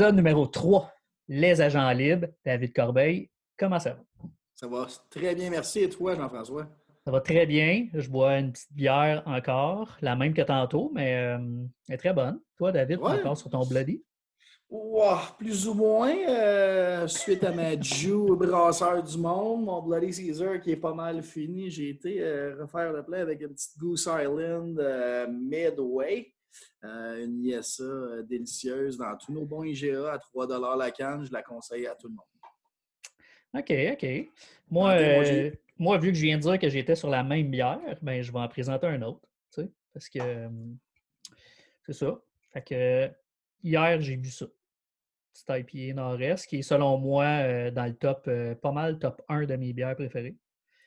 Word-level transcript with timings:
Épisode 0.00 0.16
numéro 0.16 0.46
3, 0.46 0.90
Les 1.28 1.60
agents 1.60 1.90
libres. 1.90 2.28
David 2.42 2.72
Corbeil, 2.72 3.28
comment 3.58 3.78
ça 3.78 3.90
va? 3.90 4.00
Ça 4.54 4.66
va 4.66 4.86
très 5.10 5.34
bien, 5.34 5.50
merci. 5.50 5.80
Et 5.80 5.90
toi, 5.90 6.14
Jean-François? 6.14 6.66
Ça 7.04 7.10
va 7.10 7.20
très 7.20 7.44
bien. 7.44 7.86
Je 7.92 8.08
bois 8.08 8.38
une 8.38 8.50
petite 8.50 8.72
bière 8.72 9.22
encore, 9.26 9.98
la 10.00 10.16
même 10.16 10.32
que 10.32 10.40
tantôt, 10.40 10.90
mais 10.94 11.16
euh, 11.16 11.36
elle 11.86 11.96
est 11.96 11.98
très 11.98 12.14
bonne. 12.14 12.40
Toi, 12.56 12.72
David, 12.72 12.96
tu 12.96 13.04
Ouais. 13.04 13.20
encore 13.20 13.36
sur 13.36 13.50
ton 13.50 13.66
bloody? 13.66 14.02
Ouah, 14.70 15.36
plus 15.38 15.68
ou 15.68 15.74
moins, 15.74 16.16
euh, 16.30 17.06
suite 17.06 17.44
à 17.44 17.52
ma 17.52 17.78
Jew 17.78 18.36
brasseur 18.36 19.02
du 19.02 19.18
monde, 19.18 19.66
mon 19.66 19.82
Bloody 19.82 20.14
Caesar 20.14 20.62
qui 20.62 20.70
est 20.70 20.76
pas 20.76 20.94
mal 20.94 21.22
fini, 21.22 21.68
j'ai 21.68 21.90
été 21.90 22.22
euh, 22.22 22.56
refaire 22.58 22.90
le 22.90 23.02
plein 23.04 23.20
avec 23.20 23.42
une 23.42 23.48
petite 23.52 23.76
Goose 23.78 24.08
Island 24.10 24.80
Midway, 25.28 26.32
une 26.82 27.44
ISA 27.44 27.82
euh, 27.82 28.22
délicieuse 28.22 28.96
dans 28.96 29.16
tous 29.16 29.32
nos 29.32 29.44
bons 29.44 29.64
IGA 29.64 30.12
à 30.12 30.18
3 30.18 30.76
la 30.76 30.90
canne. 30.90 31.24
Je 31.24 31.32
la 31.32 31.42
conseille 31.42 31.86
à 31.86 31.94
tout 31.94 32.08
le 32.08 32.14
monde. 32.14 32.24
OK, 33.52 33.72
OK. 33.92 34.30
Moi, 34.70 34.90
euh, 34.92 35.50
moi, 35.80 35.96
vu 35.96 36.12
que 36.12 36.18
je 36.18 36.22
viens 36.22 36.36
de 36.36 36.42
dire 36.42 36.58
que 36.58 36.68
j'étais 36.68 36.94
sur 36.94 37.08
la 37.08 37.24
même 37.24 37.50
bière, 37.50 37.80
ben, 38.02 38.20
je 38.22 38.30
vais 38.30 38.38
en 38.38 38.48
présenter 38.48 38.86
un 38.86 39.00
autre. 39.00 39.26
tu 39.50 39.62
sais, 39.62 39.70
Parce 39.94 40.10
que 40.10 40.18
euh, 40.20 40.48
c'est 41.86 41.94
ça. 41.94 42.20
Fait 42.52 42.62
que 42.62 43.10
hier, 43.62 43.98
j'ai 44.02 44.18
bu 44.18 44.30
ça. 44.30 44.44
Petit 45.32 45.44
IPA 45.48 45.94
Nord-Est, 45.94 46.46
qui 46.46 46.58
est 46.58 46.62
selon 46.62 46.98
moi 46.98 47.24
euh, 47.24 47.70
dans 47.70 47.86
le 47.86 47.94
top, 47.94 48.24
euh, 48.28 48.54
pas 48.54 48.72
mal 48.72 48.98
top 48.98 49.22
1 49.28 49.46
de 49.46 49.56
mes 49.56 49.72
bières 49.72 49.96
préférées. 49.96 50.36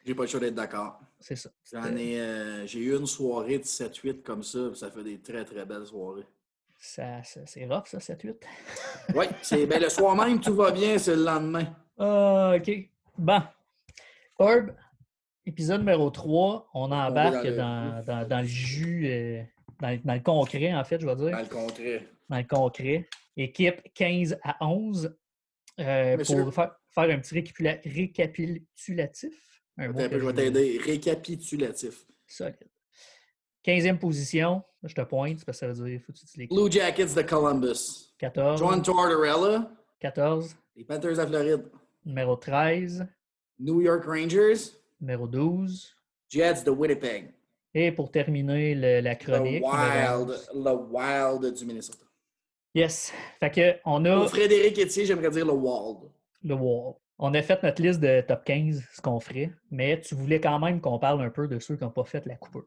J'ai 0.05 0.13
pas 0.13 0.23
le 0.23 0.27
choix 0.27 0.39
d'être 0.39 0.53
d'accord. 0.53 1.01
C'est 1.25 1.38
ça. 1.38 1.49
J'en 1.71 1.83
C'était- 1.83 2.03
ai, 2.05 2.19
euh, 2.19 2.67
J'ai 2.67 2.79
eu 2.79 2.97
une 2.97 3.05
soirée 3.07 3.57
de 3.57 3.63
7-8 3.63 4.23
comme 4.23 4.43
ça, 4.43 4.75
ça 4.75 4.91
fait 4.91 5.03
des 5.03 5.19
très 5.21 5.45
très 5.45 5.66
belles 5.66 5.85
soirées. 5.85 6.25
ça- 6.77 7.23
ça- 7.23 7.45
c'est 7.45 7.66
rough, 7.66 7.85
ça, 7.85 8.02
7-8. 8.02 8.35
Oui, 9.16 9.25
c'est 9.41 9.66
ben, 9.66 9.81
le 9.81 9.88
soir 9.88 10.17
même, 10.17 10.41
tout 10.41 10.53
va 10.53 10.71
bien, 10.71 10.97
c'est 10.97 11.16
le 11.16 11.23
lendemain. 11.23 11.73
Ah, 11.97 12.55
OK. 12.57 12.69
Bon. 13.17 13.41
Herb, 14.38 14.75
épisode 15.45 15.79
numéro 15.79 16.09
3, 16.09 16.69
on 16.73 16.91
embarque 16.91 17.35
dans 17.35 17.41
le- 17.44 17.55
dans, 17.55 18.03
dans- 18.05 18.27
dans 18.27 18.39
le 18.41 18.45
jus, 18.47 19.07
euh, 19.07 19.41
dans, 19.79 19.91
le- 19.91 19.97
dans 19.99 20.13
le 20.16 20.19
concret, 20.19 20.73
en 20.75 20.83
fait, 20.83 20.99
je 20.99 21.05
vais 21.05 21.16
dire. 21.16 21.31
Dans 21.31 21.39
le 21.39 21.45
contraire. 21.45 22.01
Dans 22.27 22.38
le 22.38 22.44
concret. 22.44 23.07
Équipe 23.38 23.81
15 23.94 24.38
à 24.44 24.57
11. 24.67 25.16
euh, 25.79 26.17
pour 26.17 26.53
faire, 26.53 26.75
faire 26.91 27.09
un 27.09 27.19
petit 27.19 27.33
récapitula- 27.33 27.79
récapitulatif. 27.83 29.52
Un 29.77 29.89
Attends 29.89 30.09
peu, 30.09 30.19
je 30.19 30.25
vais 30.25 30.33
t'aider. 30.33 30.79
Récapitulatif. 30.83 32.05
Solide. 32.27 32.55
15e 33.66 33.97
position, 33.97 34.61
je 34.83 34.93
te 34.93 35.02
pointe, 35.02 35.35
parce 35.35 35.45
que 35.45 35.52
ça 35.53 35.67
veut 35.67 35.89
dire 35.89 36.02
faut 36.05 36.11
que 36.11 36.17
tu 36.17 36.25
les 36.38 36.47
Blue 36.47 36.69
Jackets 36.71 37.13
de 37.16 37.21
Columbus. 37.21 38.13
14. 38.19 38.59
John 38.59 38.81
Tortorella. 38.81 39.71
14. 39.99 40.55
Les 40.75 40.83
Panthers 40.83 41.17
de 41.17 41.25
Floride. 41.25 41.63
Numéro 42.05 42.35
13. 42.35 43.07
New 43.59 43.81
York 43.81 44.03
Rangers. 44.05 44.71
Numéro 44.99 45.27
12. 45.27 45.95
Jets 46.29 46.63
de 46.66 46.72
Winnipeg. 46.72 47.34
Et 47.73 47.91
pour 47.91 48.11
terminer 48.11 48.75
le- 48.75 49.00
la 49.01 49.13
Le 49.13 49.16
chronique. 49.16 49.63
numéro 49.63 49.72
Wild. 50.25 50.29
11. 50.29 50.50
Le 50.53 50.72
Wild 51.41 51.53
du 51.55 51.66
Minnesota. 51.66 52.05
Yes. 52.75 53.13
Fait 53.40 53.50
que 53.51 53.75
on 53.85 54.03
a 54.05 54.16
Pour 54.19 54.29
Frédéric 54.29 54.78
Etier, 54.78 55.05
j'aimerais 55.05 55.29
dire 55.29 55.45
le 55.45 55.53
Wild. 55.53 56.09
le 56.44 56.55
wall. 56.55 56.95
On 57.25 57.34
a 57.35 57.41
fait 57.41 57.63
notre 57.63 57.81
liste 57.81 58.01
de 58.01 58.19
top 58.19 58.44
15, 58.44 58.84
ce 58.95 59.01
qu'on 59.01 59.17
ferait, 59.22 59.50
mais 59.72 60.01
tu 60.01 60.13
voulais 60.13 60.41
quand 60.41 60.59
même 60.59 60.81
qu'on 60.81 61.00
parle 61.00 61.22
un 61.22 61.29
peu 61.29 61.47
de 61.47 61.57
ceux 61.57 61.78
qui 61.78 61.84
n'ont 61.85 61.89
pas 61.89 62.03
fait 62.03 62.25
la 62.25 62.35
coupure. 62.35 62.66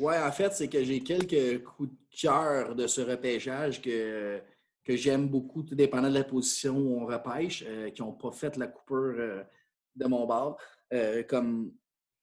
Ouais, 0.00 0.16
en 0.16 0.32
fait, 0.32 0.50
c'est 0.54 0.66
que 0.66 0.82
j'ai 0.82 1.00
quelques 1.00 1.62
coups 1.62 1.90
de 1.90 1.96
cœur 2.18 2.74
de 2.74 2.86
ce 2.86 3.02
repêchage 3.02 3.82
que, 3.82 4.40
que 4.82 4.96
j'aime 4.96 5.28
beaucoup, 5.28 5.62
tout 5.62 5.74
dépendant 5.74 6.08
de 6.08 6.14
la 6.14 6.24
position 6.24 6.78
où 6.78 7.02
on 7.02 7.04
repêche, 7.04 7.62
euh, 7.66 7.90
qui 7.90 8.00
n'ont 8.00 8.14
pas 8.14 8.30
fait 8.30 8.56
la 8.56 8.68
coupure 8.68 9.14
euh, 9.18 9.42
de 9.94 10.06
mon 10.06 10.26
bord. 10.26 10.58
Euh, 10.94 11.22
comme 11.24 11.74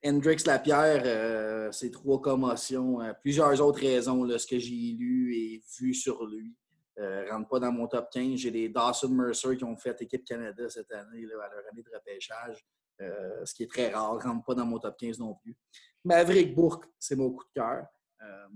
Hendrix 0.03 0.37
Lapierre, 0.47 1.71
ses 1.71 1.91
trois 1.91 2.19
commotions, 2.19 2.97
plusieurs 3.21 3.61
autres 3.61 3.81
raisons, 3.81 4.23
là, 4.23 4.39
ce 4.39 4.47
que 4.47 4.57
j'ai 4.57 4.95
lu 4.97 5.35
et 5.35 5.61
vu 5.79 5.93
sur 5.93 6.25
lui. 6.25 6.55
Ne 6.97 7.29
rentre 7.29 7.49
pas 7.49 7.59
dans 7.59 7.71
mon 7.71 7.87
top 7.87 8.09
15. 8.11 8.35
J'ai 8.35 8.51
les 8.51 8.69
Dawson 8.69 9.09
Mercer 9.09 9.57
qui 9.57 9.63
ont 9.63 9.75
fait 9.75 10.01
équipe 10.01 10.25
Canada 10.25 10.69
cette 10.69 10.91
année, 10.91 11.25
là, 11.25 11.43
à 11.43 11.53
leur 11.53 11.63
année 11.71 11.83
de 11.83 11.89
repêchage, 11.93 12.65
euh, 13.01 13.45
ce 13.45 13.53
qui 13.53 13.63
est 13.63 13.67
très 13.69 13.89
rare, 13.89 14.21
rentre 14.21 14.45
pas 14.45 14.55
dans 14.55 14.65
mon 14.65 14.79
top 14.79 14.97
15 14.97 15.19
non 15.19 15.35
plus. 15.35 15.55
Maverick 16.03 16.55
Bourque, 16.55 16.85
c'est 16.99 17.15
mon 17.15 17.31
coup 17.31 17.43
de 17.43 17.59
cœur. 17.59 17.85
Euh, 18.21 18.47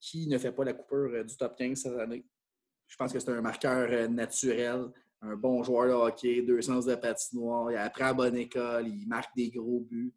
qui 0.00 0.26
ne 0.26 0.36
fait 0.38 0.52
pas 0.52 0.64
la 0.64 0.74
coupure 0.74 1.10
euh, 1.12 1.24
du 1.24 1.36
top 1.36 1.56
15 1.56 1.78
cette 1.78 1.98
année? 1.98 2.24
Je 2.86 2.96
pense 2.96 3.12
que 3.12 3.18
c'est 3.18 3.30
un 3.30 3.40
marqueur 3.40 3.88
euh, 3.90 4.08
naturel, 4.08 4.86
un 5.22 5.36
bon 5.36 5.62
joueur 5.62 5.86
de 5.86 5.92
hockey, 5.92 6.42
deux 6.42 6.60
sens 6.60 6.84
de 6.84 6.94
patinoire, 6.94 7.70
il 7.70 7.76
apprend 7.76 8.06
à 8.06 8.12
bonne 8.12 8.36
école, 8.36 8.88
il 8.88 9.06
marque 9.08 9.34
des 9.36 9.50
gros 9.50 9.80
buts. 9.80 10.12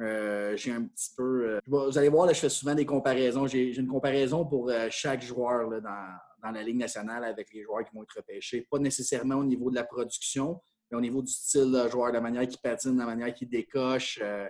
Euh, 0.00 0.56
j'ai 0.56 0.72
un 0.72 0.84
petit 0.84 1.10
peu. 1.16 1.50
euh, 1.50 1.60
vous 1.66 1.96
allez 1.98 2.08
voir, 2.08 2.26
là, 2.26 2.32
je 2.32 2.40
fais 2.40 2.48
souvent 2.48 2.74
des 2.74 2.86
comparaisons. 2.86 3.46
J'ai 3.46 3.76
une 3.76 3.88
comparaison 3.88 4.44
pour 4.44 4.70
euh, 4.70 4.86
chaque 4.90 5.22
joueur 5.22 5.68
là, 5.68 5.80
dans, 5.80 6.18
dans 6.42 6.50
la 6.50 6.62
Ligue 6.62 6.76
nationale 6.76 7.24
avec 7.24 7.52
les 7.52 7.62
joueurs 7.62 7.84
qui 7.84 7.94
vont 7.94 8.02
être 8.02 8.16
repêchés. 8.16 8.66
Pas 8.70 8.78
nécessairement 8.78 9.36
au 9.36 9.44
niveau 9.44 9.70
de 9.70 9.76
la 9.76 9.84
production, 9.84 10.60
mais 10.90 10.96
au 10.96 11.00
niveau 11.00 11.22
du 11.22 11.32
style 11.32 11.70
de 11.70 11.88
joueur, 11.88 12.12
la 12.12 12.20
manière 12.20 12.46
qu'il 12.46 12.60
patine, 12.60 12.96
la 12.96 13.06
manière 13.06 13.34
qu'il 13.34 13.48
décoche. 13.48 14.18
euh, 14.22 14.48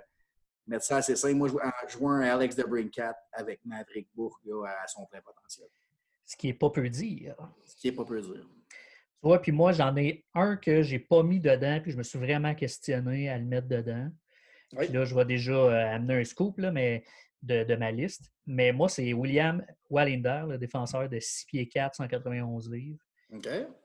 mettre 0.68 0.84
ça 0.84 0.96
assez 0.96 1.16
simple. 1.16 1.34
Moi, 1.34 1.48
je 1.88 1.98
vois, 1.98 2.12
un 2.12 2.20
Alex 2.20 2.54
de 2.54 2.62
Brincat 2.62 3.16
avec 3.32 3.60
Maverick 3.64 4.08
là, 4.44 4.66
à 4.82 4.86
son 4.86 5.06
plein 5.06 5.20
potentiel. 5.20 5.68
Ce 6.24 6.36
qui 6.36 6.48
est 6.48 6.54
pas 6.54 6.70
peu 6.70 6.88
dire. 6.88 7.34
Ce 7.64 7.76
qui 7.76 7.88
n'est 7.88 7.96
pas 7.96 8.04
peu 8.04 8.20
dire. 8.20 8.46
Tu 9.20 9.26
vois, 9.26 9.40
puis 9.40 9.50
moi, 9.50 9.72
j'en 9.72 9.96
ai 9.96 10.24
un 10.34 10.56
que 10.56 10.82
j'ai 10.82 10.98
pas 10.98 11.22
mis 11.22 11.40
dedans, 11.40 11.80
puis 11.82 11.90
je 11.90 11.96
me 11.96 12.02
suis 12.02 12.18
vraiment 12.18 12.54
questionné 12.54 13.28
à 13.28 13.38
le 13.38 13.44
mettre 13.44 13.66
dedans. 13.66 14.10
Oui. 14.74 14.84
Puis 14.84 14.94
là, 14.94 15.04
je 15.04 15.14
vais 15.14 15.24
déjà 15.24 15.54
euh, 15.54 15.94
amener 15.94 16.20
un 16.20 16.24
scoop 16.24 16.58
là, 16.58 16.70
mais 16.70 17.02
de, 17.42 17.64
de 17.64 17.74
ma 17.76 17.90
liste. 17.92 18.30
Mais 18.46 18.72
moi, 18.72 18.88
c'est 18.88 19.12
William 19.12 19.64
Wallinder, 19.90 20.44
le 20.48 20.58
défenseur 20.58 21.08
de 21.08 21.18
6 21.20 21.44
pieds 21.46 21.68
4, 21.68 21.94
191 21.96 22.70
livres, 22.72 22.98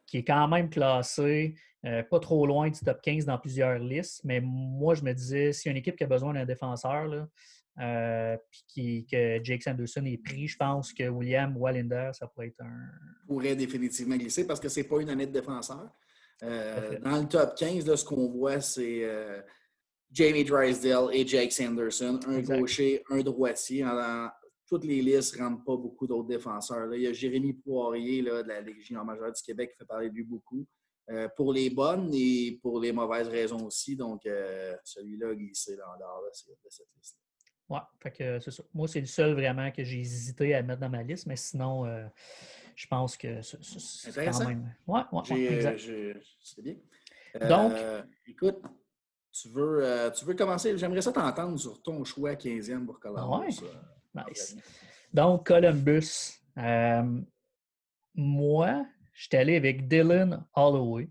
qui 0.07 0.17
est 0.17 0.23
quand 0.23 0.47
même 0.47 0.69
classé 0.69 1.55
euh, 1.85 2.01
pas 2.03 2.19
trop 2.19 2.47
loin 2.47 2.69
du 2.69 2.79
top 2.79 3.01
15 3.01 3.25
dans 3.25 3.37
plusieurs 3.37 3.77
listes. 3.77 4.21
Mais 4.23 4.39
moi, 4.41 4.95
je 4.95 5.03
me 5.03 5.11
disais, 5.13 5.51
s'il 5.51 5.67
y 5.67 5.69
a 5.69 5.71
une 5.71 5.77
équipe 5.77 5.97
qui 5.97 6.05
a 6.05 6.07
besoin 6.07 6.33
d'un 6.33 6.45
défenseur, 6.45 7.07
là, 7.07 7.27
euh, 7.81 8.37
puis 8.49 8.63
qui- 8.67 9.05
que 9.11 9.43
Jake 9.43 9.63
Sanderson 9.63 10.05
est 10.05 10.17
pris, 10.23 10.47
je 10.47 10.55
pense 10.55 10.93
que 10.93 11.09
William 11.09 11.57
Wallinder, 11.57 12.11
ça 12.13 12.27
pourrait 12.27 12.47
être 12.47 12.61
un. 12.61 12.87
pourrait 13.27 13.55
définitivement 13.55 14.15
glisser 14.15 14.47
parce 14.47 14.59
que 14.61 14.69
c'est 14.69 14.85
pas 14.85 15.01
une 15.01 15.09
année 15.09 15.25
de 15.27 15.31
défenseur. 15.33 15.89
Euh, 16.43 16.99
dans 16.99 17.19
le 17.21 17.27
top 17.27 17.55
15, 17.57 17.85
là, 17.87 17.97
ce 17.97 18.05
qu'on 18.05 18.29
voit, 18.29 18.61
c'est 18.61 19.01
Jamie 20.13 20.43
Drysdale 20.43 21.09
et 21.11 21.25
Jake 21.27 21.51
Sanderson, 21.51 22.19
un 22.27 22.37
Exact. 22.37 22.59
gaucher, 22.59 23.03
un 23.09 23.21
droitier. 23.21 23.83
Toutes 24.67 24.85
les 24.85 25.01
listes 25.01 25.37
ne 25.37 25.43
rentrent 25.43 25.63
pas 25.65 25.75
beaucoup 25.75 26.07
d'autres 26.07 26.27
défenseurs. 26.27 26.85
là. 26.87 26.95
Il 26.95 27.01
y 27.03 27.07
a 27.07 27.13
Jérémy 27.13 27.53
Poirier 27.53 28.21
là, 28.21 28.43
de 28.43 28.47
la 28.47 28.61
Ligue 28.61 28.79
junior 28.79 29.03
majeure 29.03 29.31
du 29.33 29.41
Québec 29.41 29.71
qui 29.71 29.77
fait 29.77 29.85
parler 29.85 30.09
de 30.09 30.15
lui 30.15 30.23
beaucoup. 30.23 30.65
Euh, 31.11 31.27
pour 31.35 31.51
les 31.51 31.69
bonnes 31.69 32.09
et 32.13 32.59
pour 32.61 32.79
les 32.79 32.93
mauvaises 32.93 33.27
raisons 33.27 33.65
aussi. 33.65 33.95
Donc, 33.97 34.25
euh, 34.25 34.73
celui-là 34.85 35.29
a 35.31 35.35
glissé 35.35 35.75
dans 35.75 35.91
l'or 35.99 36.23
de 36.23 36.29
cette 36.69 36.87
liste. 36.97 37.17
Fait 38.01 38.11
que 38.11 38.39
c'est 38.39 38.51
ça. 38.51 38.63
Moi, 38.73 38.87
c'est 38.87 39.01
le 39.01 39.05
seul 39.07 39.33
vraiment 39.33 39.69
que 39.71 39.83
j'ai 39.83 39.99
hésité 39.99 40.53
à 40.55 40.61
mettre 40.63 40.79
dans 40.79 40.89
ma 40.89 41.03
liste, 41.03 41.25
mais 41.27 41.35
sinon, 41.35 41.85
euh, 41.85 42.05
je 42.75 42.87
pense 42.87 43.17
que 43.17 43.41
c'est- 43.41 44.13
quand 44.13 44.47
même. 44.47 44.73
Ouais, 44.87 45.01
ouais, 45.11 45.31
ouais, 45.31 45.65
euh, 45.65 46.13
C'est 46.41 46.61
bien. 46.61 46.75
Donc- 47.49 47.73
écoute, 48.27 48.61
tu 49.33 49.49
veux, 49.49 49.79
euh, 49.83 50.09
tu 50.11 50.23
veux 50.25 50.35
commencer? 50.35 50.77
J'aimerais 50.77 51.01
ça 51.01 51.11
t'entendre 51.11 51.57
sur 51.59 51.81
ton 51.81 52.03
choix 52.03 52.33
15e 52.35 52.85
pour 52.85 52.99
Columbus. 52.99 53.59
Ouais? 53.61 53.67
euh, 54.17 54.21
Nice. 54.29 54.55
Donc, 55.13 55.47
Columbus. 55.47 56.39
euh, 56.57 57.19
moi, 58.15 58.85
je 59.13 59.23
suis 59.27 59.35
allé 59.37 59.55
avec 59.55 59.87
Dylan 59.87 60.45
Holloway. 60.55 61.09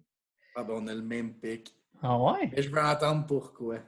Ah 0.55 0.63
ben, 0.65 0.75
on 0.77 0.87
a 0.87 0.95
le 0.95 1.03
même 1.03 1.35
pic. 1.35 1.75
Ah 2.01 2.19
ouais? 2.19 2.51
Mais 2.53 2.63
je 2.63 2.71
veux 2.71 2.81
entendre 2.81 3.27
pourquoi. 3.27 3.79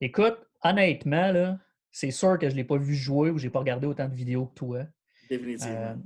Écoute, 0.00 0.38
honnêtement, 0.62 1.32
là, 1.32 1.58
c'est 1.90 2.10
sûr 2.10 2.38
que 2.38 2.48
je 2.48 2.52
ne 2.54 2.58
l'ai 2.58 2.64
pas 2.64 2.76
vu 2.76 2.94
jouer 2.94 3.30
ou 3.30 3.38
je 3.38 3.44
n'ai 3.46 3.50
pas 3.50 3.58
regardé 3.60 3.86
autant 3.86 4.08
de 4.08 4.14
vidéos 4.14 4.46
que 4.46 4.54
toi. 4.54 4.82
Définitivement. 5.28 5.96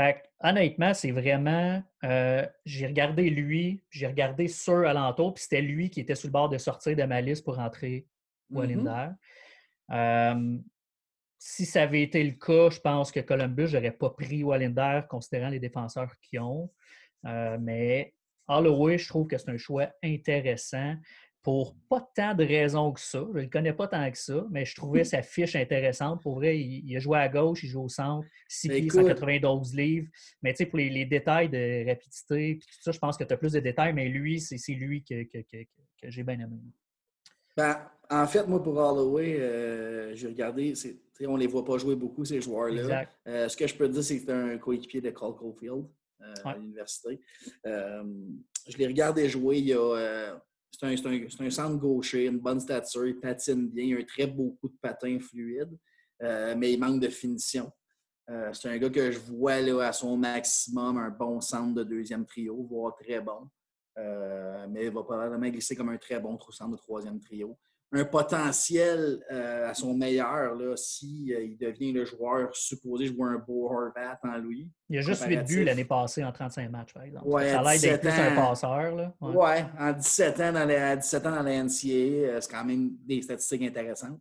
Fait 0.00 0.22
honnêtement, 0.40 0.94
c'est 0.94 1.10
vraiment. 1.10 1.82
euh, 2.04 2.46
j'ai 2.64 2.86
regardé 2.86 3.28
lui, 3.28 3.82
j'ai 3.90 4.06
regardé 4.06 4.48
ceux 4.48 4.86
alentour, 4.86 5.34
puis 5.34 5.42
c'était 5.42 5.60
lui 5.60 5.90
qui 5.90 6.00
était 6.00 6.14
sur 6.14 6.28
le 6.28 6.32
bord 6.32 6.48
de 6.48 6.56
sortir 6.56 6.96
de 6.96 7.02
ma 7.02 7.20
liste 7.20 7.44
pour 7.44 7.58
entrer. 7.58 8.06
Wallinder. 8.50 9.10
Euh, 9.92 10.58
si 11.38 11.66
ça 11.66 11.82
avait 11.82 12.02
été 12.02 12.24
le 12.24 12.32
cas, 12.32 12.70
je 12.70 12.80
pense 12.80 13.12
que 13.12 13.20
Columbus, 13.20 13.68
je 13.68 13.76
n'aurais 13.76 13.92
pas 13.92 14.10
pris 14.10 14.42
Wallinder 14.42 15.02
considérant 15.08 15.50
les 15.50 15.60
défenseurs 15.60 16.12
qu'ils 16.20 16.40
ont. 16.40 16.70
Euh, 17.26 17.58
mais 17.60 18.14
Holloway, 18.48 18.98
je 18.98 19.08
trouve 19.08 19.26
que 19.26 19.36
c'est 19.36 19.50
un 19.50 19.58
choix 19.58 19.88
intéressant. 20.02 20.94
Pour 21.42 21.74
pas 21.88 22.06
tant 22.14 22.34
de 22.34 22.44
raisons 22.44 22.92
que 22.92 23.00
ça. 23.00 23.24
Je 23.32 23.38
ne 23.38 23.42
le 23.44 23.48
connais 23.48 23.72
pas 23.72 23.88
tant 23.88 24.10
que 24.10 24.18
ça, 24.18 24.46
mais 24.50 24.64
je 24.64 24.74
trouvais 24.74 25.04
sa 25.04 25.22
fiche 25.22 25.56
intéressante. 25.56 26.22
Pour 26.22 26.34
vrai, 26.34 26.58
il, 26.58 26.96
a 26.96 27.00
joué 27.00 27.18
à 27.18 27.28
gauche, 27.28 27.62
il 27.62 27.68
joue 27.68 27.84
au 27.84 27.88
centre, 27.88 28.26
6 28.48 28.68
ben, 28.68 28.80
pieds, 28.80 28.90
192 28.90 29.74
livres. 29.74 30.08
Mais 30.42 30.52
tu 30.52 30.58
sais, 30.58 30.66
pour 30.66 30.78
les, 30.78 31.04
détails 31.06 31.48
de 31.48 31.88
rapidité, 31.88 32.58
tout 32.60 32.82
ça, 32.82 32.92
je 32.92 32.98
pense 32.98 33.16
que 33.16 33.24
tu 33.24 33.32
as 33.32 33.36
plus 33.36 33.52
de 33.52 33.60
détails, 33.60 33.94
mais 33.94 34.08
lui, 34.08 34.40
c'est 34.40 34.72
lui 34.72 35.02
que, 35.02 35.24
j'ai 36.02 36.22
bien 36.22 36.34
aimé. 36.34 36.56
Ben, 37.56 37.90
en 38.10 38.26
fait, 38.26 38.46
moi, 38.46 38.62
pour 38.62 38.76
Holloway, 38.76 39.40
euh, 39.40 40.14
j'ai 40.14 40.28
regardé, 40.28 40.74
on 41.22 41.34
ne 41.34 41.40
les 41.40 41.46
voit 41.46 41.64
pas 41.64 41.78
jouer 41.78 41.96
beaucoup, 41.96 42.24
ces 42.24 42.40
joueurs-là. 42.40 43.06
Euh, 43.26 43.48
ce 43.48 43.56
que 43.56 43.66
je 43.66 43.74
peux 43.74 43.88
te 43.88 43.94
dire, 43.94 44.04
c'est 44.04 44.18
que 44.18 44.24
c'est 44.26 44.32
un 44.32 44.58
coéquipier 44.58 45.00
de 45.00 45.10
Cole 45.10 45.36
Caulfield 45.36 45.86
euh, 46.20 46.34
à 46.44 46.56
l'université. 46.56 47.18
je 47.64 48.76
l'ai 48.76 48.86
regardé 48.86 49.28
jouer 49.28 49.58
il 49.58 49.68
y 49.68 49.72
a 49.72 50.40
c'est 50.70 51.40
un, 51.40 51.50
centre 51.50 51.76
gaucher, 51.76 52.26
une 52.26 52.38
bonne 52.38 52.60
stature, 52.60 53.06
il 53.06 53.18
patine 53.20 53.68
bien, 53.68 53.84
il 53.84 53.96
a 53.96 53.98
un 53.98 54.04
très 54.04 54.26
beau 54.26 54.56
coup 54.60 54.68
de 54.68 54.76
patin 54.80 55.18
fluide, 55.20 55.76
euh, 56.22 56.54
mais 56.56 56.72
il 56.72 56.80
manque 56.80 57.00
de 57.00 57.08
finition. 57.08 57.70
Euh, 58.30 58.52
c'est 58.52 58.68
un 58.68 58.78
gars 58.78 58.90
que 58.90 59.10
je 59.10 59.18
vois 59.18 59.60
là, 59.60 59.88
à 59.88 59.92
son 59.92 60.16
maximum, 60.16 60.98
un 60.98 61.10
bon 61.10 61.40
centre 61.40 61.74
de 61.74 61.84
deuxième 61.84 62.24
trio, 62.24 62.62
voire 62.62 62.94
très 62.94 63.20
bon. 63.20 63.48
Euh, 63.98 64.66
mais 64.70 64.86
il 64.86 64.92
va 64.92 65.02
probablement 65.02 65.48
glisser 65.48 65.74
comme 65.74 65.88
un 65.88 65.98
très 65.98 66.20
bon 66.20 66.38
centre 66.50 66.70
de 66.70 66.76
troisième 66.76 67.20
trio 67.20 67.58
un 67.92 68.04
potentiel 68.04 69.20
euh, 69.32 69.68
à 69.68 69.74
son 69.74 69.94
meilleur 69.94 70.56
s'il 70.78 71.32
euh, 71.32 71.56
devient 71.60 71.92
le 71.92 72.04
joueur 72.04 72.54
supposé 72.54 73.06
jouer 73.06 73.30
un 73.30 73.38
beau 73.38 73.66
Horvat 73.66 74.18
en 74.22 74.38
lui. 74.38 74.70
Il 74.88 74.98
a 74.98 75.00
juste 75.00 75.24
8 75.26 75.42
buts 75.42 75.64
l'année 75.64 75.84
passée 75.84 76.24
en 76.24 76.30
35 76.30 76.70
matchs, 76.70 76.94
par 76.94 77.02
exemple. 77.02 77.26
Ouais, 77.26 77.50
ça 77.50 77.60
a 77.60 77.62
l'air 77.62 77.80
d'être 77.80 78.00
plus 78.00 78.10
un 78.10 78.36
passeur. 78.36 78.94
Là. 78.94 79.14
Ouais. 79.20 79.64
en 79.78 79.92
17 79.92 80.40
ans 80.40 80.52
dans 80.52 80.64
la, 80.64 80.96
17 80.96 81.26
ans 81.26 81.30
dans 81.32 81.42
la 81.42 81.64
NCA, 81.64 81.88
euh, 81.88 82.40
c'est 82.40 82.50
quand 82.50 82.64
même 82.64 82.90
des 83.04 83.22
statistiques 83.22 83.62
intéressantes. 83.62 84.20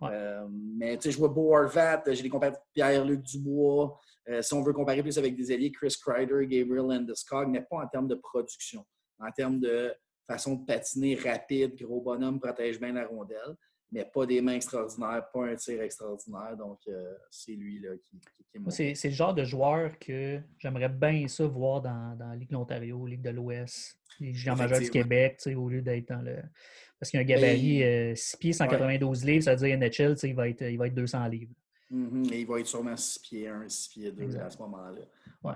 mais 0.00 0.96
tu 0.96 1.04
sais, 1.04 1.10
je 1.10 1.18
vois 1.18 1.28
Beau 1.28 1.56
Horvat, 1.56 2.04
j'ai 2.06 2.22
des 2.22 2.28
comparatifs 2.28 2.62
Pierre-Luc 2.72 3.22
Dubois. 3.22 3.98
si 4.42 4.54
on 4.54 4.62
veut 4.62 4.72
comparer 4.72 5.02
plus 5.02 5.18
avec 5.18 5.34
des 5.34 5.50
alliés, 5.50 5.72
Chris 5.72 5.96
Kreider, 6.00 6.46
Gabriel 6.46 6.86
Landeskog, 6.86 7.48
mais 7.48 7.62
pas 7.62 7.78
en 7.78 7.88
termes 7.88 8.06
de 8.06 8.14
production. 8.14 8.86
En 9.18 9.32
termes 9.32 9.58
de 9.58 9.92
façon 10.28 10.56
de 10.56 10.64
patiner 10.64 11.16
rapide, 11.16 11.74
gros 11.80 12.00
bonhomme, 12.00 12.38
protège 12.38 12.78
bien 12.78 12.92
la 12.92 13.06
rondelle, 13.06 13.56
mais 13.90 14.04
pas 14.04 14.26
des 14.26 14.40
mains 14.40 14.54
extraordinaires, 14.54 15.24
pas 15.32 15.46
un 15.46 15.56
tir 15.56 15.80
extraordinaire. 15.80 16.56
Donc, 16.56 16.80
euh, 16.88 17.14
c'est 17.30 17.52
lui 17.52 17.80
là, 17.80 17.90
qui, 18.04 18.20
qui, 18.20 18.94
C'est 18.94 19.08
le 19.08 19.14
genre 19.14 19.34
de 19.34 19.44
joueur 19.44 19.98
que 19.98 20.40
j'aimerais 20.58 20.90
bien 20.90 21.26
ça 21.28 21.46
voir 21.46 21.80
dans, 21.80 22.14
dans 22.16 22.28
la 22.28 22.36
Ligue 22.36 22.50
de 22.50 22.54
l'Ontario, 22.54 23.06
Ligue 23.06 23.22
de 23.22 23.30
l'Ouest, 23.30 23.98
les 24.20 24.34
géants 24.34 24.56
majeurs 24.56 24.80
du 24.80 24.90
Québec, 24.90 25.40
au 25.56 25.68
lieu 25.68 25.80
d'être 25.80 26.08
dans 26.08 26.22
le. 26.22 26.36
Parce 27.00 27.10
qu'il 27.10 27.20
y 27.20 27.22
a 27.22 27.24
un 27.24 27.28
gabarit 27.28 28.16
6 28.16 28.34
euh, 28.34 28.38
pieds, 28.38 28.52
192 28.52 29.24
livres, 29.24 29.44
ça 29.44 29.54
veut 29.54 29.66
dire 29.66 29.78
NHL, 29.78 30.16
il 30.24 30.34
va, 30.34 30.48
être, 30.48 30.62
il 30.62 30.76
va 30.76 30.88
être 30.88 30.94
200 30.94 31.26
livres. 31.28 31.52
Mm-hmm. 31.92 32.32
Et 32.32 32.40
il 32.40 32.46
va 32.46 32.60
être 32.60 32.66
sûrement 32.66 32.96
6 32.96 33.18
pieds 33.20 33.48
1, 33.48 33.68
6 33.68 33.88
pieds 33.88 34.12
2 34.12 34.36
à 34.38 34.50
ce 34.50 34.58
moment-là. 34.58 35.00
Ouais. 35.44 35.54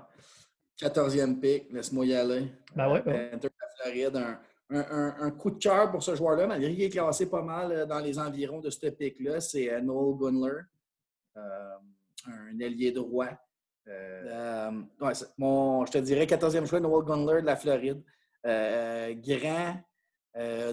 14e 0.79 1.39
pick, 1.39 1.71
laisse-moi 1.71 2.05
y 2.05 2.13
aller. 2.15 2.47
Ben 2.75 2.91
ouais, 2.91 3.01
ben. 3.03 3.39
Floride, 3.81 4.15
un, 4.15 4.39
un, 4.69 5.31
coup 5.31 5.51
de 5.51 5.57
cœur 5.57 5.91
pour 5.91 6.03
ce 6.03 6.15
joueur-là, 6.15 6.47
malgré 6.47 6.73
qu'il 6.73 6.83
est 6.83 6.89
classé 6.89 7.29
pas 7.29 7.41
mal 7.41 7.71
euh, 7.71 7.85
dans 7.85 7.99
les 7.99 8.17
environs 8.17 8.59
de 8.59 8.69
ce 8.69 8.87
pic-là, 8.87 9.39
c'est 9.39 9.71
euh, 9.71 9.81
Noel 9.81 10.17
Gunler, 10.17 10.61
euh, 11.37 11.75
un 12.27 12.59
ailier 12.59 12.91
droit. 12.91 13.29
je 13.85 13.91
te 15.91 15.97
dirais 15.99 16.25
14e 16.25 16.65
choix, 16.65 16.79
Noel 16.79 17.05
Gunler 17.05 17.41
de 17.41 17.45
la 17.45 17.55
Floride. 17.55 18.01
grand 18.43 19.83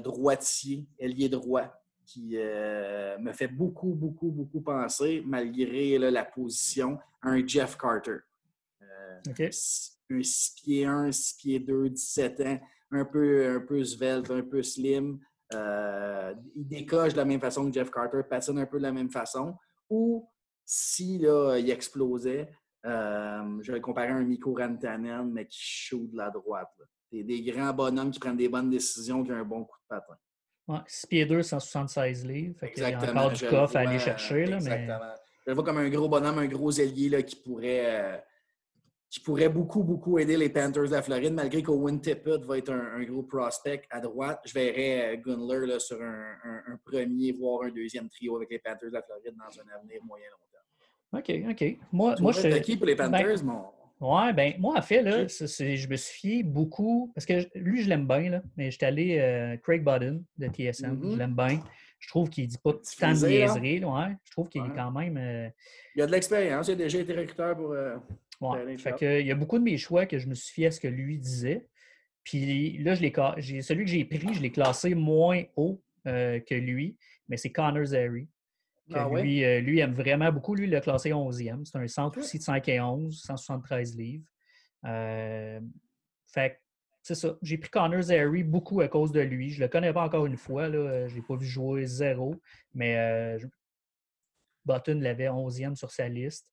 droitier, 0.02 0.86
ailier 0.98 1.28
droit, 1.28 1.66
qui 2.06 2.36
me 2.36 3.32
fait 3.32 3.48
beaucoup, 3.48 3.94
beaucoup, 3.94 4.30
beaucoup 4.30 4.60
penser, 4.60 5.22
malgré 5.26 5.98
la 5.98 6.24
position, 6.24 6.98
à 7.20 7.30
un 7.30 7.46
Jeff 7.46 7.76
Carter. 7.76 8.18
Un 8.80 9.50
6 9.50 10.54
pieds 10.56 10.86
1, 10.86 11.12
6 11.12 11.34
pieds 11.34 11.60
2, 11.60 11.90
17 11.90 12.40
ans 12.40 12.60
un 12.92 13.04
peu, 13.04 13.56
un 13.56 13.60
peu 13.60 13.84
svelte, 13.84 14.30
un 14.30 14.42
peu 14.42 14.62
slim. 14.62 15.18
Euh, 15.54 16.32
il 16.54 16.66
décoche 16.66 17.12
de 17.12 17.18
la 17.18 17.24
même 17.24 17.40
façon 17.40 17.66
que 17.66 17.72
Jeff 17.72 17.90
Carter, 17.90 18.22
patine 18.28 18.58
un 18.58 18.66
peu 18.66 18.78
de 18.78 18.82
la 18.82 18.92
même 18.92 19.10
façon. 19.10 19.56
Ou 19.88 20.28
si 20.64 21.18
là, 21.18 21.56
il 21.58 21.70
explosait, 21.70 22.48
euh, 22.86 23.58
je 23.62 23.72
vais 23.72 23.80
comparer 23.80 24.08
un 24.08 24.22
Mikko 24.22 24.54
Rantanen, 24.54 25.30
mais 25.32 25.46
qui 25.46 25.58
shoot 25.60 26.10
de 26.10 26.16
la 26.16 26.30
droite. 26.30 26.70
Des, 27.10 27.24
des, 27.24 27.42
grands 27.42 27.72
bonhommes 27.72 28.12
qui 28.12 28.20
prennent 28.20 28.36
des 28.36 28.48
bonnes 28.48 28.70
décisions, 28.70 29.24
qui 29.24 29.32
ont 29.32 29.36
un 29.36 29.44
bon 29.44 29.64
coup 29.64 29.76
de 29.82 29.96
patin. 29.96 30.14
Ouais, 30.68 30.78
6 30.86 31.06
pieds 31.08 31.26
2, 31.26 31.42
176 31.42 32.24
livres. 32.24 32.56
Fait 32.58 32.72
il 32.76 32.82
y 32.82 32.84
a 32.84 32.98
encore 32.98 33.32
du 33.32 33.46
coffre 33.46 33.76
à 33.76 33.80
aller 33.80 33.98
chercher. 33.98 34.46
Là, 34.46 34.56
exactement. 34.56 35.14
Je 35.44 35.50
le 35.50 35.54
vois 35.54 35.64
comme 35.64 35.78
un 35.78 35.88
gros 35.88 36.08
bonhomme, 36.08 36.38
un 36.38 36.46
gros 36.46 36.70
ailier 36.70 37.08
là, 37.08 37.22
qui 37.22 37.34
pourrait. 37.34 38.24
Qui 39.10 39.18
pourrait 39.18 39.48
beaucoup, 39.48 39.82
beaucoup 39.82 40.20
aider 40.20 40.36
les 40.36 40.50
Panthers 40.50 40.84
de 40.84 40.92
la 40.92 41.02
Floride, 41.02 41.34
malgré 41.34 41.64
qu'Owen 41.64 42.00
Tippett 42.00 42.44
va 42.44 42.58
être 42.58 42.72
un, 42.72 43.02
gros 43.02 43.24
prospect 43.24 43.82
à 43.90 43.98
droite. 43.98 44.40
Je 44.46 44.54
verrais 44.54 45.14
euh, 45.14 45.16
Gunler 45.16 45.66
là, 45.66 45.80
sur 45.80 46.00
un, 46.00 46.78
premier, 46.84 47.32
voire 47.32 47.64
un 47.64 47.70
deuxième 47.70 48.08
trio 48.08 48.36
avec 48.36 48.50
les 48.50 48.60
Panthers 48.60 48.88
de 48.88 48.94
la 48.94 49.02
Floride 49.02 49.34
dans 49.36 49.60
un 49.60 49.76
avenir 49.76 50.00
moyen-long 50.04 50.38
terme. 50.52 51.46
OK, 51.46 51.50
OK. 51.50 51.78
Moi, 51.90 52.14
moi 52.20 52.32
je 52.32 52.58
qui 52.58 52.76
pour 52.76 52.86
les 52.86 52.94
ben, 52.94 53.10
Panthers, 53.10 53.42
mon... 53.42 53.64
Oui, 54.00 54.32
ben 54.32 54.54
moi, 54.58 54.78
en 54.78 54.82
fait, 54.82 55.02
là, 55.02 55.26
je 55.26 55.88
me 55.88 55.96
suis 55.96 56.20
fié 56.20 56.42
beaucoup, 56.42 57.12
parce 57.14 57.26
que 57.26 57.46
lui, 57.54 57.82
je 57.82 57.88
l'aime 57.88 58.06
bien, 58.06 58.30
là, 58.30 58.42
mais 58.56 58.70
j'étais 58.70 58.86
allé 58.86 59.18
euh, 59.18 59.56
Craig 59.58 59.84
Budden 59.84 60.24
de 60.38 60.46
TSM, 60.46 60.98
je 61.02 61.08
mm-hmm. 61.08 61.18
l'aime 61.18 61.34
bien. 61.34 61.62
Je 61.98 62.08
trouve 62.08 62.30
qu'il 62.30 62.44
ne 62.44 62.48
dit 62.48 62.58
pas 62.58 62.72
tant 62.72 63.12
de 63.12 63.26
niaiseries. 63.26 63.84
Ouais. 63.84 64.16
Je 64.24 64.30
trouve 64.30 64.48
qu'il 64.48 64.62
est 64.62 64.74
quand 64.74 64.90
même. 64.90 65.18
Euh, 65.18 65.50
il 65.94 66.00
a 66.00 66.06
de 66.06 66.12
l'expérience, 66.12 66.68
il 66.68 66.72
a 66.72 66.76
déjà 66.76 66.98
été 66.98 67.12
recruteur 67.12 67.54
pour. 67.54 67.74
Ouais. 68.40 68.78
Fait 68.78 68.96
que, 68.96 69.20
il 69.20 69.26
y 69.26 69.30
a 69.30 69.34
beaucoup 69.34 69.58
de 69.58 69.64
mes 69.64 69.76
choix 69.76 70.06
que 70.06 70.18
je 70.18 70.26
me 70.26 70.34
suis 70.34 70.52
fié 70.52 70.66
à 70.66 70.70
ce 70.70 70.80
que 70.80 70.88
lui 70.88 71.18
disait. 71.18 71.66
Puis 72.24 72.78
là, 72.78 72.94
je 72.94 73.60
celui 73.60 73.84
que 73.84 73.90
j'ai 73.90 74.04
pris, 74.04 74.34
je 74.34 74.40
l'ai 74.40 74.52
classé 74.52 74.94
moins 74.94 75.42
haut 75.56 75.82
euh, 76.06 76.40
que 76.40 76.54
lui, 76.54 76.96
mais 77.28 77.36
c'est 77.36 77.50
Connor 77.50 77.84
Zary. 77.84 78.28
Ah 78.92 79.08
lui, 79.08 79.44
euh, 79.44 79.60
lui 79.60 79.78
aime 79.78 79.92
vraiment 79.92 80.32
beaucoup. 80.32 80.54
Lui, 80.54 80.64
il 80.64 80.70
l'a 80.70 80.80
classé 80.80 81.10
11e. 81.10 81.64
C'est 81.64 81.78
un 81.78 81.86
centre 81.86 82.18
aussi 82.18 82.38
de 82.38 82.42
5 82.42 82.68
et 82.68 82.80
11, 82.80 83.22
173 83.22 83.96
livres. 83.96 84.24
Euh, 84.84 85.60
fait 86.26 86.60
c'est 87.02 87.14
ça. 87.14 87.36
J'ai 87.40 87.56
pris 87.56 87.70
Connor 87.70 88.02
Zary 88.02 88.42
beaucoup 88.42 88.80
à 88.80 88.88
cause 88.88 89.12
de 89.12 89.20
lui. 89.20 89.50
Je 89.50 89.60
ne 89.60 89.64
le 89.64 89.68
connais 89.68 89.92
pas 89.92 90.02
encore 90.02 90.26
une 90.26 90.36
fois. 90.36 90.70
Je 90.70 90.76
ne 90.76 91.14
l'ai 91.14 91.22
pas 91.22 91.36
vu 91.36 91.46
jouer 91.46 91.86
zéro. 91.86 92.34
Mais 92.74 93.38
Button 94.66 95.00
l'avait 95.00 95.28
11e 95.28 95.76
sur 95.76 95.90
sa 95.90 96.08
liste. 96.08 96.46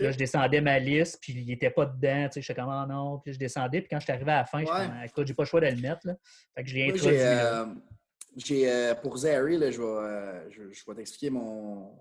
Là, 0.00 0.10
je 0.10 0.18
descendais 0.18 0.60
ma 0.60 0.78
liste, 0.78 1.18
puis 1.20 1.34
il 1.34 1.46
n'était 1.46 1.70
pas 1.70 1.86
dedans. 1.86 2.26
Tu 2.26 2.34
sais, 2.34 2.42
j'étais 2.42 2.60
comme, 2.60 2.70
oh 2.70 2.86
non. 2.86 3.20
Puis 3.20 3.34
je 3.34 3.38
descendais, 3.38 3.80
puis 3.80 3.88
quand 3.88 4.00
je 4.00 4.04
suis 4.04 4.12
arrivé 4.12 4.32
à 4.32 4.38
la 4.38 4.44
fin, 4.44 4.60
je 4.60 4.66
suis 4.66 5.04
écoute, 5.06 5.26
j'ai 5.26 5.34
pas 5.34 5.44
le 5.44 5.48
choix 5.48 5.60
de 5.60 5.66
le 5.66 5.80
mettre. 5.80 6.06
Là. 6.06 6.16
Fait 6.54 6.64
que 6.64 6.68
je 6.68 6.74
l'ai 6.74 6.88
introduit. 6.90 7.16
J'ai, 8.36 8.68
euh, 8.68 8.92
euh, 8.92 8.94
pour 8.96 9.16
Zary, 9.16 9.56
là, 9.56 9.70
je 9.70 9.80
vais, 9.80 9.86
euh, 9.86 10.50
je, 10.50 10.62
vais 10.62 10.94
t'expliquer 10.96 11.30
mon. 11.30 11.96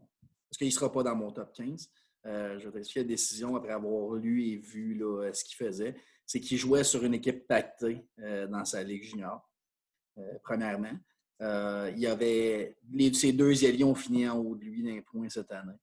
Parce 0.50 0.58
qu'il 0.58 0.68
ne 0.68 0.72
sera 0.72 0.92
pas 0.92 1.04
dans 1.04 1.16
mon 1.16 1.32
top 1.32 1.54
15. 1.54 1.90
je 2.26 2.66
vais 2.66 2.72
t'expliquer 2.72 3.02
la 3.02 3.08
décision 3.08 3.56
après 3.56 3.74
avoir 3.74 4.14
lu 4.16 4.48
et 4.48 4.58
vu 4.58 4.96
là, 4.96 5.32
ce 5.32 5.44
qu'il 5.44 5.56
faisait. 5.56 5.96
C'est 6.26 6.40
qu'il 6.40 6.58
jouait 6.58 6.84
sur 6.84 7.04
une 7.04 7.14
équipe 7.14 7.48
pactée 7.48 8.08
dans 8.18 8.66
sa 8.66 8.82
Ligue 8.82 9.04
junior, 9.04 9.48
premièrement. 10.44 10.94
il 11.42 12.00
y 12.00 12.08
avait. 12.08 12.76
Les, 12.92 13.14
ces 13.14 13.34
deux 13.34 13.66
alliés 13.66 13.84
ont 13.84 13.96
fini 13.96 14.28
en 14.28 14.38
haut 14.38 14.56
de 14.56 14.64
lui 14.64 14.84
d'un 14.84 15.02
point 15.02 15.30
cette 15.30 15.52
année. 15.52 15.74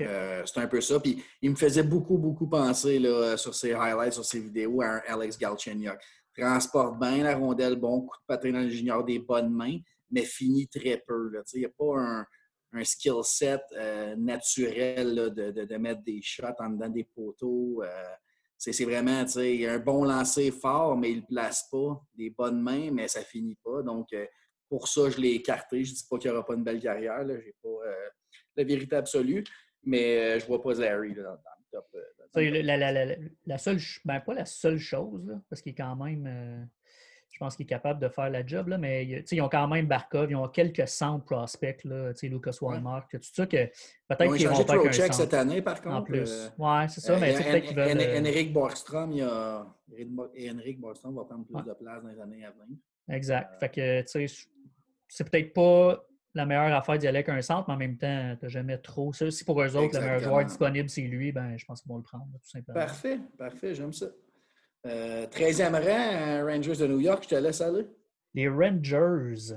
Euh, 0.00 0.42
c'est 0.46 0.60
un 0.60 0.66
peu 0.66 0.80
ça. 0.80 1.00
Puis 1.00 1.22
il 1.42 1.50
me 1.50 1.56
faisait 1.56 1.82
beaucoup, 1.82 2.18
beaucoup 2.18 2.46
penser 2.46 2.98
là, 2.98 3.36
sur 3.36 3.54
ses 3.54 3.72
highlights, 3.72 4.12
sur 4.12 4.24
ses 4.24 4.40
vidéos 4.40 4.80
à 4.82 5.02
Alex 5.08 5.38
Galchenyuk. 5.38 5.98
Transporte 6.36 6.98
bien 6.98 7.24
la 7.24 7.36
rondelle, 7.36 7.76
bon 7.76 8.02
coup 8.02 8.16
de 8.16 8.26
patin 8.26 8.52
dans 8.52 8.60
le 8.60 8.70
junior, 8.70 9.04
des 9.04 9.18
bonnes 9.18 9.52
mains, 9.52 9.78
mais 10.10 10.22
finit 10.22 10.68
très 10.68 11.02
peu. 11.06 11.32
Il 11.52 11.58
n'y 11.58 11.66
a 11.66 11.70
pas 11.70 11.98
un, 11.98 12.26
un 12.72 12.84
skill 12.84 13.22
set 13.24 13.60
euh, 13.76 14.14
naturel 14.16 15.32
de, 15.34 15.50
de, 15.50 15.76
mettre 15.76 16.02
des 16.02 16.20
shots 16.22 16.44
en 16.60 16.70
dedans 16.70 16.88
des 16.88 17.04
poteaux. 17.04 17.82
Euh, 17.82 18.14
c'est 18.56 18.84
vraiment 18.84 19.24
un 19.36 19.78
bon 19.78 20.04
lancer 20.04 20.50
fort, 20.50 20.96
mais 20.96 21.12
il 21.12 21.20
ne 21.20 21.26
place 21.26 21.66
pas. 21.70 22.00
Des 22.14 22.30
bonnes 22.30 22.60
mains, 22.60 22.90
mais 22.90 23.08
ça 23.08 23.22
finit 23.22 23.58
pas. 23.64 23.82
Donc, 23.82 24.08
pour 24.68 24.86
ça, 24.86 25.08
je 25.08 25.18
l'ai 25.18 25.30
écarté. 25.30 25.82
Je 25.82 25.92
ne 25.92 25.96
dis 25.96 26.06
pas 26.08 26.18
qu'il 26.18 26.30
n'y 26.30 26.36
aura 26.36 26.46
pas 26.46 26.54
une 26.54 26.62
belle 26.62 26.80
carrière. 26.80 27.26
Je 27.26 27.32
n'ai 27.32 27.54
pas 27.62 27.78
la 28.56 28.64
vérité 28.64 28.96
absolue 28.96 29.44
mais 29.84 30.18
euh, 30.18 30.38
je 30.38 30.44
ne 30.44 30.48
vois 30.48 30.62
pas 30.62 30.74
Zary 30.74 31.14
dans, 31.14 31.32
le 31.32 31.38
top. 31.70 31.86
Euh, 31.94 32.62
la, 33.46 33.58
seule, 33.58 33.78
ben, 34.04 34.20
pas 34.20 34.34
la 34.34 34.44
seule 34.44 34.78
chose, 34.78 35.36
parce 35.48 35.62
qu'il 35.62 35.72
est 35.72 35.76
quand 35.76 35.96
même, 35.96 36.26
euh, 36.26 36.64
je 37.32 37.38
pense 37.38 37.56
qu'il 37.56 37.64
est 37.64 37.68
capable 37.68 38.00
de 38.00 38.08
faire 38.08 38.30
la 38.30 38.46
job, 38.46 38.68
là, 38.68 38.78
mais 38.78 39.04
ils 39.06 39.42
ont 39.42 39.48
quand 39.48 39.66
même 39.66 39.86
Barkov, 39.86 40.30
ils 40.30 40.36
ont 40.36 40.48
quelques 40.48 40.86
centres 40.86 41.24
prospects, 41.24 41.82
là, 41.84 42.12
Lucas 42.22 42.56
Walmart, 42.60 43.08
tout 43.10 43.18
ça, 43.22 43.46
que 43.46 43.66
peut-être 44.08 44.36
qu'ils 44.36 44.48
vont 44.48 44.64
faire 44.64 44.82
qu'un 44.82 45.12
cette 45.12 45.34
année, 45.34 45.62
par 45.62 45.82
contre. 45.82 45.96
En 45.96 46.02
plus. 46.02 46.52
oui, 46.58 46.88
c'est 46.88 47.00
ça, 47.00 47.18
mais 47.18 47.32
peut-être 47.32 47.66
qu'ils 47.66 47.76
veulent... 47.76 48.26
Henrik 48.26 48.52
Borgstrom, 48.52 49.12
il 49.12 49.24
Henrik 49.24 50.80
Borgstrom 50.80 51.16
va 51.16 51.24
prendre 51.24 51.46
plus 51.46 51.64
de 51.64 51.74
place 51.74 52.02
dans 52.02 52.08
les 52.10 52.20
années 52.20 52.44
à 52.44 52.50
venir. 52.50 52.78
Exact. 53.08 53.58
Fait 53.58 53.68
que, 53.68 54.02
tu 54.02 54.28
sais, 54.28 54.46
c'est 55.08 55.28
peut-être 55.28 55.52
pas 55.52 56.00
la 56.34 56.46
meilleure 56.46 56.74
affaire 56.74 56.98
d'y 56.98 57.06
aller 57.06 57.18
avec 57.18 57.28
un 57.28 57.42
centre, 57.42 57.64
mais 57.68 57.74
en 57.74 57.78
même 57.78 57.96
temps, 57.96 58.36
tu 58.38 58.44
n'as 58.44 58.48
jamais 58.48 58.78
trop 58.78 59.12
ça. 59.12 59.30
Si 59.30 59.44
pour 59.44 59.60
eux 59.62 59.76
autres, 59.76 59.98
le 59.98 60.04
meilleur 60.04 60.20
joueur 60.20 60.44
disponible, 60.44 60.88
c'est 60.88 61.02
lui, 61.02 61.32
ben, 61.32 61.56
je 61.56 61.64
pense 61.64 61.82
qu'ils 61.82 61.90
vont 61.90 61.96
le 61.96 62.02
prendre, 62.02 62.26
tout 62.42 62.48
simplement. 62.48 62.78
Parfait, 62.78 63.18
parfait, 63.36 63.74
j'aime 63.74 63.92
ça. 63.92 64.06
13e 64.84 65.72
rang, 65.72 65.82
euh, 65.82 66.44
Rangers 66.46 66.76
de 66.76 66.86
New 66.86 67.00
York, 67.00 67.24
je 67.24 67.28
te 67.28 67.34
laisse 67.34 67.60
aller. 67.60 67.86
Les 68.34 68.48
Rangers. 68.48 69.54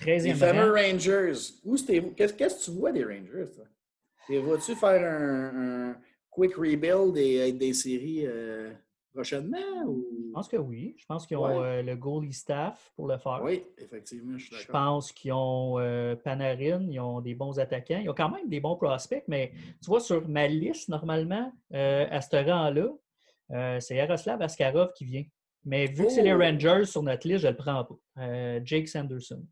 13e 0.00 0.24
Les 0.24 0.34
fameux 0.34 0.72
Rangers. 0.72 1.32
Qu'est-ce 2.16 2.32
que 2.32 2.64
tu 2.64 2.70
vois 2.72 2.90
des 2.90 3.04
Rangers? 3.04 3.50
Vas-tu 4.28 4.74
faire 4.74 5.12
un, 5.12 5.96
quick 6.30 6.54
rebuild 6.56 7.16
et 7.16 7.48
être 7.48 7.58
des 7.58 7.74
séries 7.74 8.26
euh, 8.26 8.72
prochainement? 9.14 9.84
Ou... 9.86 10.04
Je 10.26 10.32
pense 10.32 10.48
que 10.48 10.56
oui. 10.56 10.94
Je 10.98 11.06
pense 11.06 11.26
qu'ils 11.26 11.36
ont 11.36 11.62
euh, 11.62 11.82
le 11.82 11.96
goalie 11.96 12.32
staff 12.32 12.92
pour 12.96 13.06
le 13.08 13.16
faire. 13.18 13.40
Oui, 13.42 13.62
effectivement, 13.78 14.36
je 14.36 14.44
suis 14.44 14.50
d'accord. 14.50 14.66
Je 14.66 14.72
pense 14.72 15.12
qu'ils 15.12 15.32
ont 15.32 15.76
Panarin, 16.24 16.86
ils 16.90 17.00
ont 17.00 17.20
des 17.20 17.34
bons 17.34 17.58
attaquants. 17.58 18.00
Ils 18.02 18.10
ont 18.10 18.14
quand 18.14 18.30
même 18.30 18.48
des 18.48 18.60
bons 18.60 18.76
prospects, 18.76 19.24
mais 19.28 19.52
tu 19.82 19.86
vois, 19.86 20.00
sur 20.00 20.28
ma 20.28 20.46
liste, 20.46 20.88
normalement, 20.88 21.52
à 21.72 22.20
ce 22.20 22.36
rang-là, 22.36 22.90
euh, 23.52 23.80
c'est 23.80 23.96
Yaroslav 23.96 24.40
Askarov 24.42 24.92
qui 24.94 25.04
vient. 25.04 25.24
Mais 25.64 25.86
vu 25.86 26.04
que 26.04 26.10
c'est 26.10 26.22
les 26.22 26.32
oh! 26.32 26.38
Rangers 26.38 26.84
sur 26.84 27.02
notre 27.02 27.26
liste, 27.26 27.40
je 27.40 27.46
ne 27.46 27.52
le 27.52 27.56
prends 27.56 27.84
pas. 27.84 27.98
Euh, 28.18 28.60
Jake 28.64 28.88
Sanderson. 28.88 29.46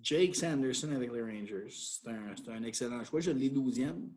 Jake 0.00 0.36
Sanderson 0.36 0.92
avec 0.92 1.12
les 1.12 1.22
Rangers. 1.22 1.68
C'est 1.70 2.50
un, 2.50 2.62
excellent 2.62 3.02
choix. 3.04 3.20
Je 3.20 3.30
l'ai 3.30 3.50
12e. 3.50 4.08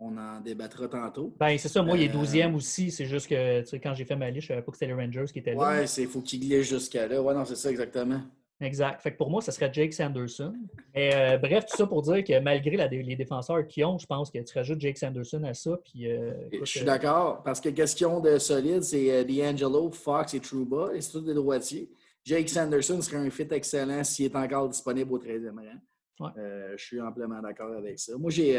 On 0.00 0.16
en 0.18 0.40
débattra 0.40 0.88
tantôt. 0.88 1.34
Ben, 1.38 1.56
c'est 1.56 1.68
ça. 1.68 1.82
Moi, 1.82 1.96
il 1.96 2.02
est 2.02 2.14
12e 2.14 2.52
euh, 2.52 2.56
aussi. 2.56 2.90
C'est 2.90 3.06
juste 3.06 3.28
que 3.28 3.76
quand 3.76 3.94
j'ai 3.94 4.04
fait 4.04 4.16
ma 4.16 4.28
liste, 4.28 4.48
je 4.48 4.52
ne 4.52 4.56
savais 4.56 4.64
pas 4.64 4.72
que 4.72 4.78
c'était 4.78 4.92
les 4.92 5.00
Rangers 5.00 5.26
qui 5.32 5.38
étaient 5.38 5.54
là. 5.54 5.58
Ouais, 5.58 5.84
il 5.84 6.06
faut 6.08 6.20
qu'il 6.20 6.40
glisse 6.40 6.68
jusqu'à 6.68 7.06
là. 7.06 7.22
Ouais, 7.22 7.32
non, 7.32 7.44
c'est 7.44 7.56
ça 7.56 7.70
exactement. 7.70 8.20
Exact. 8.60 9.00
Fait 9.00 9.12
que 9.12 9.16
pour 9.16 9.30
moi, 9.30 9.42
ce 9.42 9.50
serait 9.50 9.72
Jake 9.72 9.92
Sanderson. 9.92 10.54
Et, 10.94 11.14
euh, 11.14 11.38
bref, 11.38 11.66
tout 11.66 11.76
ça 11.76 11.86
pour 11.86 12.02
dire 12.02 12.22
que 12.22 12.38
malgré 12.40 12.76
les 12.88 13.16
défenseurs 13.16 13.66
qui 13.66 13.84
ont, 13.84 13.98
je 13.98 14.06
pense 14.06 14.30
que 14.30 14.38
tu 14.38 14.56
rajoutes 14.56 14.80
Jake 14.80 14.96
Sanderson 14.96 15.42
à 15.44 15.54
ça. 15.54 15.76
Puis, 15.84 16.10
euh, 16.10 16.32
je 16.52 16.64
suis 16.64 16.84
d'accord, 16.84 17.42
parce 17.42 17.60
que 17.60 17.68
question 17.70 18.20
de 18.20 18.38
solide, 18.38 18.82
c'est 18.82 19.10
euh, 19.10 19.24
D'Angelo, 19.24 19.90
Fox 19.90 20.34
et 20.34 20.40
Trouba, 20.40 20.94
et 20.94 21.00
c'est 21.00 21.12
tous 21.12 21.22
des 21.22 21.34
droitiers. 21.34 21.90
Jake 22.24 22.48
Sanderson 22.48 23.00
serait 23.02 23.18
un 23.18 23.30
fit 23.30 23.48
excellent 23.50 24.04
s'il 24.04 24.26
est 24.26 24.36
encore 24.36 24.68
disponible 24.68 25.12
au 25.12 25.18
13e 25.18 25.58
rang. 26.18 26.32
je 26.36 26.82
suis 26.82 27.00
amplement 27.00 27.42
d'accord 27.42 27.72
avec 27.72 27.98
ça. 27.98 28.16
Moi, 28.16 28.30
j'ai, 28.30 28.58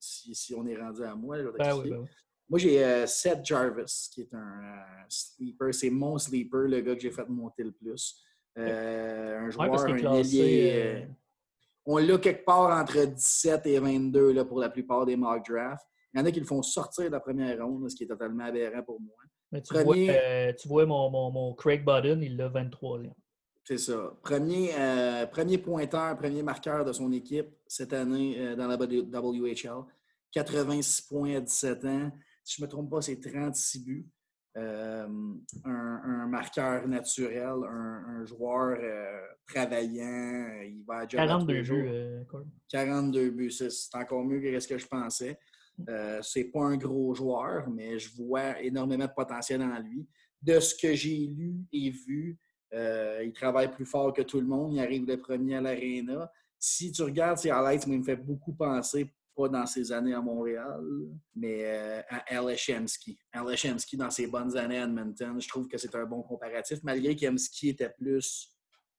si, 0.00 0.54
on 0.54 0.66
est 0.66 0.76
rendu 0.76 1.04
à 1.04 1.14
moi, 1.14 1.36
ben 1.36 1.52
ben 1.58 2.06
moi, 2.50 2.58
j'ai 2.58 3.06
Seth 3.06 3.44
Jarvis, 3.44 4.08
qui 4.12 4.22
est 4.22 4.34
un 4.34 4.82
sleeper. 5.08 5.72
C'est 5.72 5.88
mon 5.88 6.18
sleeper, 6.18 6.62
le 6.62 6.80
gars 6.80 6.96
que 6.96 7.00
j'ai 7.00 7.12
fait 7.12 7.28
monter 7.28 7.62
le 7.62 7.70
plus. 7.70 8.24
Euh, 8.58 9.38
un 9.38 9.50
joueur, 9.50 9.84
un 9.84 10.14
ailier. 10.14 10.72
Euh, 10.74 11.00
euh, 11.00 11.06
on 11.86 11.98
l'a 11.98 12.18
quelque 12.18 12.44
part 12.44 12.76
entre 12.76 13.04
17 13.04 13.66
et 13.66 13.78
22 13.78 14.32
là, 14.32 14.44
pour 14.44 14.58
la 14.58 14.68
plupart 14.68 15.06
des 15.06 15.14
mock 15.14 15.48
drafts. 15.48 15.86
Il 16.12 16.18
y 16.18 16.22
en 16.22 16.26
a 16.26 16.32
qui 16.32 16.40
le 16.40 16.46
font 16.46 16.60
sortir 16.60 17.04
de 17.04 17.10
la 17.10 17.20
première 17.20 17.64
ronde, 17.64 17.88
ce 17.88 17.94
qui 17.94 18.02
est 18.02 18.08
totalement 18.08 18.44
aberrant 18.44 18.82
pour 18.82 19.00
moi. 19.00 19.14
tu, 19.62 19.72
vois, 19.72 20.52
tu, 20.54 20.68
vois, 20.68 20.86
mon, 20.86 21.08
mon, 21.08 21.30
mon 21.30 21.54
Craig 21.54 21.84
Budden, 21.84 22.20
il 22.20 22.36
l'a 22.36 22.48
23e. 22.48 23.12
C'est 23.70 23.78
ça. 23.78 24.12
Premier, 24.20 24.70
premier 25.30 25.58
pointeur, 25.58 26.16
premier 26.16 26.42
marqueur 26.42 26.84
de 26.84 26.92
son 26.92 27.12
équipe 27.12 27.50
cette 27.68 27.92
année 27.92 28.56
dans 28.56 28.66
la 28.66 28.76
WHL. 28.76 29.84
86 30.32 31.02
points 31.02 31.36
à 31.36 31.40
17 31.40 31.84
ans. 31.84 32.10
Si 32.42 32.56
je 32.56 32.62
ne 32.62 32.66
me 32.66 32.70
trompe 32.70 32.90
pas, 32.90 33.00
c'est 33.00 33.20
36 33.20 33.84
buts. 33.84 34.08
Euh, 34.56 35.06
un, 35.64 36.26
marqueur 36.26 36.86
naturel, 36.88 37.54
un, 37.68 38.24
joueur 38.24 38.78
euh, 38.80 39.20
travaillant. 39.46 40.62
Il 40.64 40.84
va 40.86 40.98
à 40.98 41.06
42 41.06 41.62
buts. 41.62 42.26
42 42.68 43.20
euh, 43.20 43.30
buts, 43.30 43.50
c'est 43.50 43.94
encore 43.94 44.24
mieux 44.24 44.40
que 44.40 44.58
ce 44.58 44.66
que 44.66 44.78
je 44.78 44.86
pensais. 44.86 45.38
c'est 46.22 46.44
pas 46.44 46.64
un 46.64 46.76
gros 46.76 47.14
joueur, 47.14 47.68
mais 47.70 47.98
je 47.98 48.14
vois 48.16 48.60
énormément 48.60 49.06
de 49.06 49.12
potentiel 49.14 49.62
en 49.62 49.78
lui. 49.78 50.06
De 50.42 50.58
ce 50.58 50.74
que 50.74 50.94
j'ai 50.94 51.26
lu 51.26 51.56
et 51.72 51.90
vu, 51.90 52.38
il 52.72 53.32
travaille 53.34 53.70
plus 53.70 53.86
fort 53.86 54.12
que 54.12 54.22
tout 54.22 54.40
le 54.40 54.46
monde. 54.46 54.74
Il 54.74 54.80
arrive 54.80 55.06
le 55.06 55.16
premier 55.16 55.56
à 55.56 55.60
l'aréna. 55.60 56.30
Si 56.58 56.92
tu 56.92 57.02
regardes 57.02 57.38
ses 57.38 57.50
highlights, 57.50 57.84
il 57.86 57.98
me 57.98 58.04
fait 58.04 58.16
beaucoup 58.16 58.52
penser 58.52 59.10
pas 59.34 59.48
dans 59.48 59.66
ses 59.66 59.92
années 59.92 60.14
à 60.14 60.20
Montréal, 60.20 60.82
mais 61.34 61.64
euh, 61.64 62.02
à 62.08 62.36
Aleshemski. 62.36 63.18
Aleshemski, 63.32 63.96
dans 63.96 64.10
ses 64.10 64.26
bonnes 64.26 64.56
années 64.56 64.78
à 64.78 64.84
Edmonton, 64.84 65.40
je 65.40 65.48
trouve 65.48 65.68
que 65.68 65.78
c'est 65.78 65.94
un 65.94 66.04
bon 66.04 66.22
comparatif, 66.22 66.80
malgré 66.82 67.16
qu'Emski 67.16 67.70
était 67.70 67.90
plus 67.90 68.54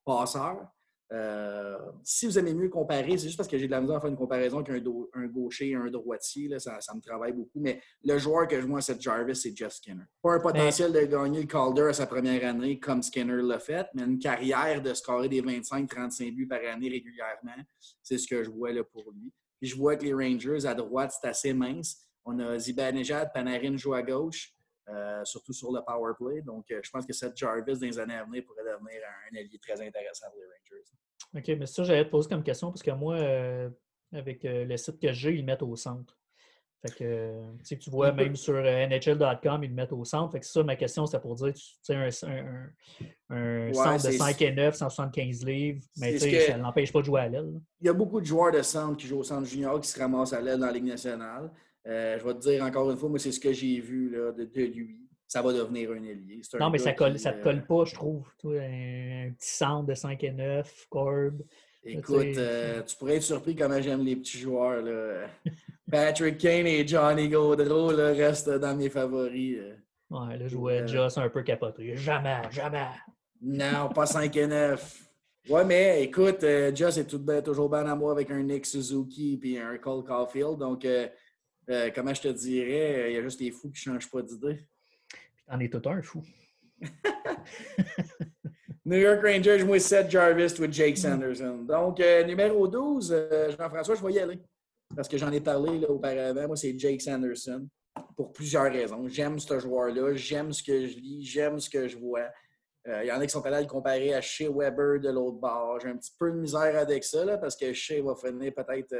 passeur. 0.06 0.68
Euh, 1.12 1.78
si 2.04 2.26
vous 2.26 2.40
aimez 2.40 2.54
mieux 2.54 2.70
comparer, 2.70 3.18
c'est 3.18 3.26
juste 3.26 3.38
parce 3.38 3.50
que 3.50 3.58
j'ai 3.58 3.66
de 3.66 3.72
la 3.72 3.82
misère 3.82 3.98
à 3.98 4.00
faire 4.00 4.10
une 4.10 4.16
comparaison 4.16 4.64
qu'un 4.64 4.82
un 5.14 5.28
gaucher 5.28 5.70
et 5.70 5.76
un 5.76 5.90
droitier. 5.90 6.50
ça, 6.60 6.80
me 6.96 7.02
travaille 7.02 7.34
beaucoup. 7.34 7.60
Mais 7.60 7.82
le 8.04 8.18
joueur 8.18 8.48
que 8.48 8.60
je 8.60 8.66
vois, 8.66 8.82
c'est 8.82 9.00
Jarvis, 9.02 9.36
c'est 9.36 9.56
Jeff 9.56 9.74
Skinner. 9.74 10.04
Pas 10.22 10.36
un 10.36 10.40
potentiel 10.40 10.94
de 10.94 11.02
gagner 11.02 11.42
le 11.42 11.48
Calder 11.48 11.90
à 11.90 11.94
sa 11.94 12.08
première 12.08 12.48
année 12.48 12.80
comme 12.80 13.04
Skinner 13.04 13.42
l'a 13.42 13.60
fait, 13.60 13.88
mais 13.94 14.04
une 14.04 14.20
carrière 14.20 14.82
de 14.82 14.94
scorer 14.94 15.28
des 15.28 15.42
25-35 15.42 16.34
buts 16.34 16.48
par 16.48 16.60
année 16.74 16.90
régulièrement. 16.90 17.62
C'est 18.02 18.18
ce 18.18 18.28
que 18.28 18.44
je 18.44 18.50
vois 18.50 18.72
là, 18.72 18.84
pour 18.84 19.12
lui. 19.12 19.34
Puis 19.60 19.70
je 19.70 19.76
vois 19.76 19.96
que 19.98 20.06
les 20.06 20.14
Rangers, 20.14 20.66
à 20.66 20.74
droite, 20.74 21.14
c'est 21.20 21.28
assez 21.28 21.54
mince. 21.54 22.08
On 22.24 22.40
a 22.40 22.58
Zibanejad, 22.58 23.32
Panarin 23.34 23.76
joue 23.76 23.94
à 23.94 24.02
gauche, 24.02 24.54
euh, 24.90 25.24
surtout 25.26 25.54
sur 25.54 25.72
le 25.72 25.82
power 25.86 26.14
play. 26.18 26.42
Donc, 26.42 26.66
euh, 26.72 26.80
je 26.84 26.90
pense 26.90 27.06
que 27.06 27.14
cette 27.14 27.38
Jarvis, 27.38 27.80
dans 27.80 27.86
les 27.86 28.00
années 28.00 28.16
à 28.16 28.26
venir, 28.26 28.44
pourrait 28.46 28.64
devenir 28.64 29.02
un, 29.32 29.38
allié 29.38 29.60
très 29.62 29.74
intéressant 29.74 30.28
pour 30.32 30.40
les 30.40 30.48
Rangers. 30.48 30.90
OK, 31.36 31.60
mais 31.60 31.66
ça, 31.66 31.84
j'allais 31.84 32.06
te 32.06 32.10
poser 32.10 32.30
comme 32.30 32.44
question 32.44 32.72
parce 32.72 32.82
que 32.82 32.92
moi, 32.92 33.16
euh, 33.16 33.70
avec 34.12 34.44
le 34.44 34.76
site 34.78 35.00
que 35.00 35.12
j'ai, 35.14 35.34
ils 35.34 35.38
le 35.38 35.44
mettent 35.44 35.62
au 35.62 35.76
centre. 35.76 36.18
Fait 36.82 36.96
que, 36.96 37.44
tu, 37.64 37.78
tu 37.78 37.92
vois, 37.92 38.12
même 38.12 38.36
sur 38.36 38.56
NHL.com, 38.56 39.64
ils 39.64 39.70
le 39.70 39.76
mettent 39.76 39.94
au 39.94 40.04
centre. 40.04 40.32
Fait 40.32 40.40
que 40.40 40.46
ça, 40.48 40.64
ma 40.64 40.76
question, 40.76 41.06
c'était 41.06 41.22
pour 41.22 41.36
dire, 41.36 41.54
tu 41.54 41.62
sais, 41.84 41.94
un, 41.94 42.08
un, 43.30 43.74
centre 43.74 44.08
de 44.08 44.12
5 44.12 44.42
et 44.42 44.52
9, 44.52 44.76
175 44.76 45.46
livres, 45.46 45.80
mais 45.98 46.14
tu 46.14 46.20
sais, 46.22 46.48
ça 46.48 46.58
ne 46.58 46.64
l'empêche 46.64 46.92
pas 46.92 47.02
de 47.02 47.06
jouer 47.06 47.22
à 47.22 47.30
l'aile. 47.30 47.62
Il 47.80 47.86
y 47.86 47.90
a 47.90 47.94
beaucoup 47.94 48.20
de 48.20 48.26
joueurs 48.26 48.52
de 48.52 48.64
centre 48.64 48.98
qui 48.98 49.06
jouent 49.06 49.20
au 49.20 49.24
centre 49.24 49.48
junior 49.48 49.80
qui 49.80 49.90
se 49.90 50.00
ramassent 50.00 50.34
à 50.34 50.42
l'aile 50.42 50.60
dans 50.60 50.66
la 50.66 50.72
Ligue 50.72 50.86
nationale. 50.86 51.52
Euh, 51.88 52.20
je 52.20 52.24
vais 52.24 52.34
te 52.34 52.40
dire 52.40 52.64
encore 52.64 52.90
une 52.92 52.98
fois, 52.98 53.10
moi, 53.10 53.20
c'est 53.20 53.32
ce 53.32 53.40
que 53.40 53.52
j'ai 53.52 53.80
vu 53.80 54.10
là, 54.10 54.32
de, 54.32 54.44
lui. 54.62 54.98
Ça 55.28 55.42
va 55.42 55.54
devenir 55.54 55.92
un 55.92 56.04
ailier. 56.04 56.42
non, 56.60 56.70
mais 56.70 56.78
ça 56.78 56.92
ne 56.92 56.96
te 56.96 57.44
colle 57.44 57.58
euh, 57.58 57.62
pas, 57.62 57.86
je 57.86 57.94
trouve. 57.94 58.28
Toi, 58.38 58.60
un, 58.62 59.32
petit 59.32 59.50
centre 59.50 59.88
de 59.88 59.94
5 59.94 60.24
et 60.24 60.32
9, 60.32 60.88
Corb. 60.90 61.42
Écoute, 61.84 62.38
euh, 62.38 62.84
tu 62.84 62.96
pourrais 62.96 63.16
être 63.16 63.24
surpris 63.24 63.56
comment 63.56 63.82
j'aime 63.82 64.04
les 64.04 64.16
petits 64.16 64.38
joueurs. 64.38 64.82
Là. 64.82 65.28
Patrick 65.92 66.38
Kane 66.38 66.68
et 66.68 66.88
Johnny 66.88 67.28
Gaudreau 67.28 67.88
restent 67.88 68.52
dans 68.52 68.76
mes 68.76 68.90
favoris. 68.90 69.58
Euh. 69.60 69.76
Ouais, 70.10 70.38
là, 70.38 70.48
je 70.48 70.56
vois 70.56 70.86
Joss 70.86 71.18
un 71.18 71.30
peu 71.30 71.42
capoté. 71.42 71.96
Jamais, 71.96 72.42
jamais. 72.52 72.86
Non, 73.42 73.90
pas 73.90 74.06
5 74.06 74.36
et 74.36 74.48
9. 74.48 75.08
Ouais, 75.50 75.66
mais 75.66 76.04
écoute, 76.04 76.44
euh, 76.44 76.74
Joss 76.74 76.98
est 76.98 77.06
tout, 77.06 77.26
toujours 77.44 77.70
bien 77.70 77.88
à 77.88 77.96
moi 77.96 78.12
avec 78.12 78.30
un 78.30 78.44
Nick 78.44 78.68
Suzuki 78.68 79.40
et 79.44 79.60
un 79.60 79.78
Cole 79.80 80.04
Caulfield. 80.04 80.60
Donc, 80.60 80.86
comment 81.68 82.14
je 82.14 82.22
te 82.22 82.28
dirais, 82.28 83.12
il 83.12 83.16
y 83.16 83.18
a 83.18 83.22
juste 83.22 83.40
des 83.40 83.52
fous 83.52 83.70
qui 83.72 83.90
ne 83.90 83.94
changent 83.94 84.10
pas 84.10 84.22
d'idée. 84.22 84.66
Puis 85.08 85.44
t'en 85.48 85.60
es 85.60 85.70
tout 85.70 85.90
un 85.90 86.02
fou. 86.02 86.24
New 88.86 88.98
York 88.98 89.22
Rangers, 89.24 89.64
moi, 89.64 89.80
Seth 89.80 90.10
Jarvis 90.10 90.60
with 90.60 90.74
Jake 90.74 90.98
Sanderson. 90.98 91.66
Donc, 91.68 92.00
euh, 92.00 92.24
numéro 92.24 92.68
12, 92.68 93.12
euh, 93.12 93.52
Jean-François, 93.52 93.96
je 93.96 94.04
vais 94.04 94.14
y 94.14 94.20
aller. 94.20 94.40
Parce 94.96 95.08
que 95.08 95.18
j'en 95.18 95.32
ai 95.32 95.40
parlé 95.40 95.80
là, 95.80 95.90
auparavant. 95.90 96.48
Moi, 96.48 96.58
c'est 96.58 96.78
Jake 96.78 97.02
Sanderson. 97.02 97.68
Pour 98.16 98.34
plusieurs 98.34 98.72
raisons. 98.72 99.08
J'aime 99.08 99.38
ce 99.38 99.60
joueur-là. 99.60 100.16
J'aime 100.16 100.52
ce 100.52 100.64
que 100.64 100.88
je 100.88 100.98
lis. 100.98 101.24
J'aime 101.24 101.60
ce 101.60 101.70
que 101.70 101.88
je 101.88 101.98
vois. 101.98 102.28
Euh, 102.88 103.04
il 103.04 103.08
y 103.08 103.12
en 103.12 103.20
a 103.20 103.26
qui 103.26 103.32
sont 103.32 103.46
allés 103.46 103.62
le 103.62 103.68
comparer 103.68 104.14
à 104.14 104.22
Shea 104.22 104.50
Weber 104.50 105.00
de 105.00 105.10
l'autre 105.10 105.38
bord. 105.38 105.80
J'ai 105.80 105.90
un 105.90 105.98
petit 105.98 106.14
peu 106.18 106.32
de 106.32 106.38
misère 106.38 106.78
avec 106.78 107.04
ça, 107.04 107.24
là, 107.24 107.38
parce 107.38 107.56
que 107.56 107.72
Shea 107.74 108.02
va 108.02 108.16
finir 108.16 108.52
peut-être, 108.54 108.96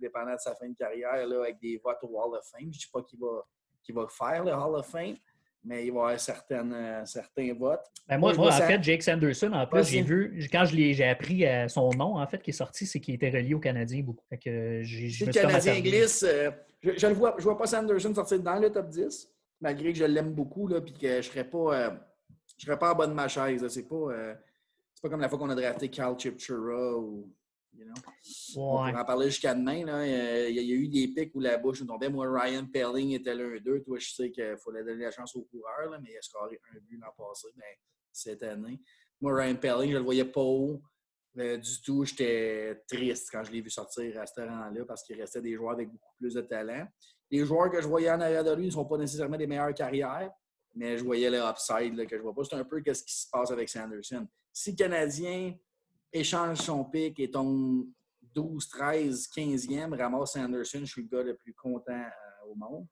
dépendant 0.00 0.34
de 0.34 0.38
sa 0.38 0.54
fin 0.54 0.68
de 0.68 0.76
carrière, 0.76 1.26
là, 1.26 1.42
avec 1.42 1.58
des 1.60 1.80
votes 1.82 1.98
au 2.02 2.18
Hall 2.18 2.36
of 2.36 2.44
Fame. 2.50 2.62
Je 2.62 2.66
ne 2.66 2.72
dis 2.72 2.90
pas 2.92 3.02
qu'il 3.02 3.18
va, 3.20 4.02
va 4.02 4.08
faire 4.08 4.44
le 4.44 4.52
Hall 4.52 4.76
of 4.76 4.86
Fame, 4.86 5.16
mais 5.64 5.86
il 5.86 5.92
va 5.92 5.98
y 5.98 6.02
avoir 6.02 6.20
certaines, 6.20 6.72
euh, 6.72 7.04
certains 7.04 7.52
votes. 7.54 7.84
Ben 8.08 8.18
moi, 8.18 8.32
moi, 8.34 8.48
en 8.48 8.52
fait, 8.52 8.82
Jake 8.82 9.02
Sanderson, 9.02 9.52
en 9.52 9.66
plus, 9.66 9.84
j'ai 9.84 10.02
vu, 10.02 10.48
quand 10.50 10.64
j'ai 10.64 11.04
appris 11.04 11.46
euh, 11.46 11.68
son 11.68 11.90
nom, 11.90 12.18
en 12.18 12.26
fait, 12.26 12.42
qui 12.42 12.50
est 12.50 12.54
sorti, 12.54 12.86
c'est 12.86 13.00
qu'il 13.00 13.14
était 13.14 13.30
relié 13.30 13.54
au 13.54 13.60
Canadien 13.60 14.02
beaucoup. 14.02 14.24
Fait 14.28 14.38
que 14.38 14.82
le 14.82 15.32
Canadien 15.32 15.80
glisse, 15.80 16.22
euh, 16.22 16.50
je 16.82 17.06
ne 17.06 17.12
vois, 17.12 17.34
je 17.38 17.44
vois 17.44 17.58
pas 17.58 17.66
Sanderson 17.66 18.14
sortir 18.14 18.40
dans 18.40 18.58
le 18.58 18.70
top 18.70 18.88
10, 18.88 19.28
malgré 19.60 19.92
que 19.92 19.98
je 19.98 20.04
l'aime 20.04 20.32
beaucoup, 20.32 20.66
là, 20.66 20.80
puis 20.80 20.94
que 20.94 21.08
je 21.08 21.16
ne 21.16 21.22
serais 21.22 21.44
pas, 21.44 22.00
je 22.56 22.64
serais 22.64 22.78
pas 22.78 22.92
en 22.92 22.96
bas 22.96 23.06
de 23.06 23.12
ma 23.12 23.28
chaise. 23.28 23.66
C'est 23.68 23.88
pas, 23.88 24.34
pas 25.02 25.08
comme 25.08 25.20
la 25.20 25.28
fois 25.28 25.38
qu'on 25.38 25.50
a 25.50 25.54
drafté 25.54 25.88
Carl 25.88 26.18
Chipchura 26.18 26.96
ou 26.96 27.30
on 27.78 28.54
pourrait 28.54 28.94
en 28.94 29.04
parler 29.04 29.26
jusqu'à 29.26 29.54
demain. 29.54 29.84
Là. 29.84 30.06
Il, 30.48 30.54
y 30.54 30.58
a, 30.58 30.74
eu 30.74 30.88
des 30.88 31.08
pics 31.08 31.34
où 31.34 31.40
la 31.40 31.58
bouche 31.58 31.80
nous 31.80 31.86
tombait. 31.86 32.08
Moi, 32.08 32.26
Ryan 32.28 32.66
Pelling 32.66 33.12
était 33.12 33.34
l'un 33.34 33.58
d'eux. 33.60 33.82
Toi, 33.82 33.98
je 33.98 34.10
sais 34.10 34.30
qu'il 34.30 34.56
fallait 34.64 34.84
donner 34.84 35.04
la 35.04 35.10
chance 35.10 35.34
aux 35.36 35.42
coureurs, 35.42 35.90
là, 35.90 35.98
mais 36.02 36.10
il 36.12 36.16
a 36.16 36.22
scoré 36.22 36.60
un 36.74 36.78
but 36.80 36.98
l'an 36.98 37.12
passé, 37.16 37.48
ben, 37.56 37.64
cette 38.12 38.42
année. 38.42 38.80
Moi, 39.20 39.34
Ryan 39.34 39.56
Pelling, 39.56 39.88
je 39.88 39.94
ne 39.94 39.98
le 39.98 40.04
voyais 40.04 40.24
pas 40.24 40.40
haut. 40.40 40.82
Euh, 41.38 41.56
du 41.56 41.80
tout, 41.82 42.04
j'étais 42.04 42.82
triste 42.88 43.28
quand 43.30 43.44
je 43.44 43.52
l'ai 43.52 43.60
vu 43.60 43.70
sortir 43.70 44.20
à 44.20 44.26
ce 44.26 44.40
rang-là 44.40 44.84
parce 44.84 45.02
qu'il 45.04 45.20
restait 45.20 45.40
des 45.40 45.54
joueurs 45.54 45.72
avec 45.72 45.88
beaucoup 45.88 46.14
plus 46.18 46.34
de 46.34 46.40
talent. 46.40 46.86
Les 47.30 47.44
joueurs 47.44 47.70
que 47.70 47.80
je 47.80 47.86
voyais 47.86 48.10
en 48.10 48.20
arrière 48.20 48.42
de 48.42 48.52
lui 48.52 48.66
ne 48.66 48.70
sont 48.70 48.84
pas 48.84 48.98
nécessairement 48.98 49.36
des 49.36 49.46
meilleures 49.46 49.72
carrières, 49.72 50.32
mais 50.74 50.98
je 50.98 51.04
voyais 51.04 51.30
le 51.30 51.38
upside 51.38 51.94
là, 51.94 52.04
que 52.04 52.16
je 52.16 52.22
vois 52.22 52.34
pas. 52.34 52.42
C'est 52.42 52.56
un 52.56 52.64
peu 52.64 52.82
ce 52.84 53.04
qui 53.04 53.14
se 53.14 53.28
passe 53.30 53.52
avec 53.52 53.68
Sanderson. 53.68 54.26
Si 54.52 54.72
le 54.72 54.76
Canadien 54.76 55.54
échange 56.12 56.58
son 56.58 56.84
pic 56.84 57.18
et 57.20 57.30
tombe 57.30 57.86
12, 58.34 58.68
13, 58.68 59.28
15e, 59.34 59.96
ramasse 59.96 60.32
Sanderson, 60.32 60.80
je 60.80 60.84
suis 60.84 61.02
le 61.02 61.08
gars 61.08 61.22
le 61.22 61.36
plus 61.36 61.54
content 61.54 61.92
euh, 61.92 62.50
au 62.50 62.54
monde. 62.54 62.86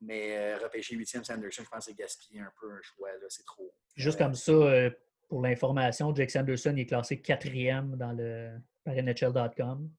Mais 0.00 0.36
euh, 0.36 0.58
repêcher 0.58 0.94
8e 0.94 1.24
Sanderson, 1.24 1.62
je 1.64 1.68
pense 1.70 1.86
que 1.86 1.92
c'est 1.92 1.94
gaspiller 1.94 2.40
un 2.40 2.52
peu 2.60 2.70
un 2.70 2.80
choix. 2.82 3.08
C'est 3.28 3.46
trop. 3.46 3.72
Juste 3.94 4.18
comme 4.18 4.34
ça, 4.34 4.52
euh, 4.52 4.90
pour 5.28 5.40
l'information, 5.40 6.14
Jake 6.14 6.30
Sanderson 6.30 6.76
est 6.76 6.86
classé 6.86 7.20
quatrième 7.20 7.96
dans 7.96 8.12
le, 8.12 8.58
par 8.84 8.94
NHL.com, 8.94 9.90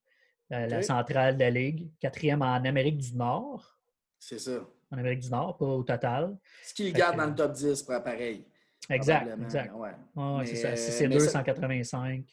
la 0.50 0.82
centrale 0.84 1.36
de 1.36 1.40
la 1.40 1.50
Ligue. 1.50 1.90
Quatrième 2.00 2.44
en 2.44 2.64
Amérique 2.64 2.98
du 2.98 3.16
Nord. 3.16 3.80
C'est 4.20 4.40
ça. 4.40 4.68
En 4.92 4.98
Amérique 4.98 5.22
du 5.22 5.30
Nord, 5.30 5.58
pas 5.58 5.66
au 5.66 5.84
total. 5.84 6.38
Ce 6.64 6.74
qu'il 6.74 6.94
garde 6.94 7.18
dans 7.18 7.26
le 7.26 7.36
top 7.36 7.52
10 7.54 7.84
pour 7.84 8.04
pareil. 8.04 8.46
Exact, 8.90 9.38
exact. 9.42 9.74
Ouais. 9.76 10.46
c'est 10.46 10.56
ça. 10.56 10.76
c'est 10.76 11.08
285. 11.08 12.24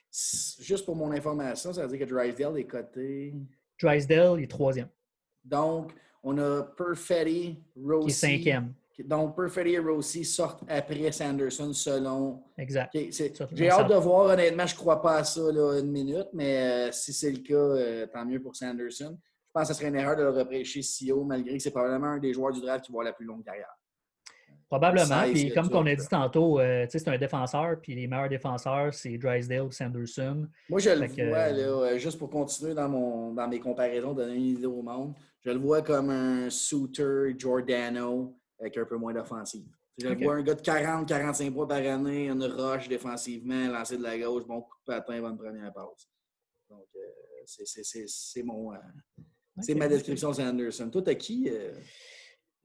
Juste 0.60 0.84
pour 0.84 0.94
mon 0.94 1.10
information, 1.12 1.72
ça 1.72 1.86
veut 1.86 1.96
dire 1.96 2.06
que 2.06 2.12
Drysdale 2.12 2.58
est 2.58 2.64
coté. 2.64 3.34
Drysdale 3.80 4.40
est 4.40 4.50
troisième. 4.50 4.88
Donc, 5.44 5.92
on 6.22 6.38
a 6.38 6.62
Perfetti, 6.62 7.62
Rossi. 7.76 8.06
Qui 8.06 8.10
est 8.10 8.14
cinquième. 8.14 8.74
Donc, 9.04 9.34
Perfetti 9.34 9.70
et 9.70 9.78
Rossi 9.78 10.24
sortent 10.24 10.62
après 10.68 11.10
Sanderson 11.10 11.72
selon. 11.72 12.42
Exact. 12.56 12.96
J'ai 13.52 13.70
hâte 13.70 13.88
de 13.88 13.94
voir, 13.96 14.26
honnêtement, 14.30 14.66
je 14.66 14.74
ne 14.74 14.78
crois 14.78 15.02
pas 15.02 15.16
à 15.16 15.24
ça 15.24 15.40
là, 15.52 15.80
une 15.80 15.90
minute, 15.90 16.28
mais 16.32 16.56
euh, 16.88 16.92
si 16.92 17.12
c'est 17.12 17.32
le 17.32 17.38
cas, 17.38 17.54
euh, 17.54 18.06
tant 18.06 18.24
mieux 18.24 18.40
pour 18.40 18.54
Sanderson. 18.54 19.18
Je 19.20 19.50
pense 19.52 19.68
que 19.68 19.74
ce 19.74 19.80
serait 19.80 19.88
une 19.88 19.96
erreur 19.96 20.16
de 20.16 20.22
le 20.22 20.30
repêcher 20.30 20.82
si 20.82 21.10
haut, 21.12 21.24
malgré 21.24 21.56
que 21.56 21.62
c'est 21.62 21.70
probablement 21.70 22.12
un 22.12 22.18
des 22.18 22.32
joueurs 22.32 22.52
du 22.52 22.60
draft 22.60 22.84
qui 22.84 22.92
va 22.92 22.96
avoir 22.96 23.04
la 23.04 23.12
plus 23.12 23.26
longue 23.26 23.44
carrière. 23.44 23.72
Probablement. 24.78 25.32
Puis 25.32 25.52
comme 25.52 25.68
on 25.72 25.86
a 25.86 25.94
dit 25.94 26.08
tantôt, 26.08 26.58
euh, 26.58 26.84
c'est 26.88 27.06
un 27.06 27.16
défenseur, 27.16 27.80
puis 27.80 27.94
les 27.94 28.08
meilleurs 28.08 28.28
défenseurs, 28.28 28.92
c'est 28.92 29.16
Drysdale 29.18 29.62
ou 29.62 29.70
Sanderson. 29.70 30.48
Moi, 30.68 30.80
je 30.80 30.90
le 30.90 31.06
vois, 31.28 31.50
là, 31.50 31.96
juste 31.96 32.18
pour 32.18 32.28
continuer 32.28 32.74
dans, 32.74 32.88
mon, 32.88 33.32
dans 33.32 33.46
mes 33.46 33.60
comparaisons, 33.60 34.14
donner 34.14 34.34
une 34.34 34.46
idée 34.46 34.66
au 34.66 34.82
monde, 34.82 35.14
je 35.44 35.50
le 35.50 35.58
vois 35.58 35.82
comme 35.82 36.10
un 36.10 36.50
Souter 36.50 37.36
Giordano 37.38 38.36
avec 38.58 38.76
un 38.76 38.84
peu 38.84 38.96
moins 38.96 39.12
d'offensive. 39.12 39.68
Je 39.96 40.08
le 40.08 40.16
vois 40.16 40.34
un 40.34 40.42
gars 40.42 40.54
de 40.54 40.60
40-45 40.60 41.52
points 41.52 41.66
par 41.68 41.78
année, 41.78 42.28
une 42.28 42.44
roche 42.44 42.88
défensivement, 42.88 43.68
lancer 43.68 43.96
de 43.96 44.02
la 44.02 44.18
gauche, 44.18 44.44
bon 44.44 44.62
coup 44.62 44.76
de 44.88 44.92
patin, 44.92 45.20
bonne 45.20 45.36
première 45.38 45.72
passe. 45.72 46.08
Donc, 46.68 46.88
euh, 46.96 47.44
c'est 47.46 48.42
mon. 48.42 48.72
Euh, 48.72 48.78
c'est 49.60 49.76
ma 49.76 49.86
description 49.86 50.30
de 50.30 50.34
Sanderson. 50.34 50.90
Toi, 50.90 51.02
t'as 51.02 51.14
qui? 51.14 51.48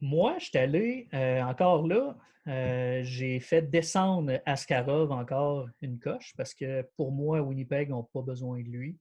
Moi, 0.02 0.38
je 0.40 0.46
suis 0.46 0.58
allé, 0.58 1.08
euh, 1.14 1.42
encore 1.42 1.86
là, 1.88 2.18
euh, 2.48 3.02
j'ai 3.04 3.40
fait 3.40 3.62
descendre 3.62 4.40
Askarov 4.46 5.12
encore 5.12 5.68
une 5.82 6.00
coche 6.00 6.34
parce 6.38 6.54
que 6.54 6.88
pour 6.96 7.12
moi, 7.12 7.42
Winnipeg 7.42 7.90
n'ont 7.90 8.04
pas 8.04 8.22
besoin 8.22 8.60
de 8.60 8.70
lui. 8.70 8.98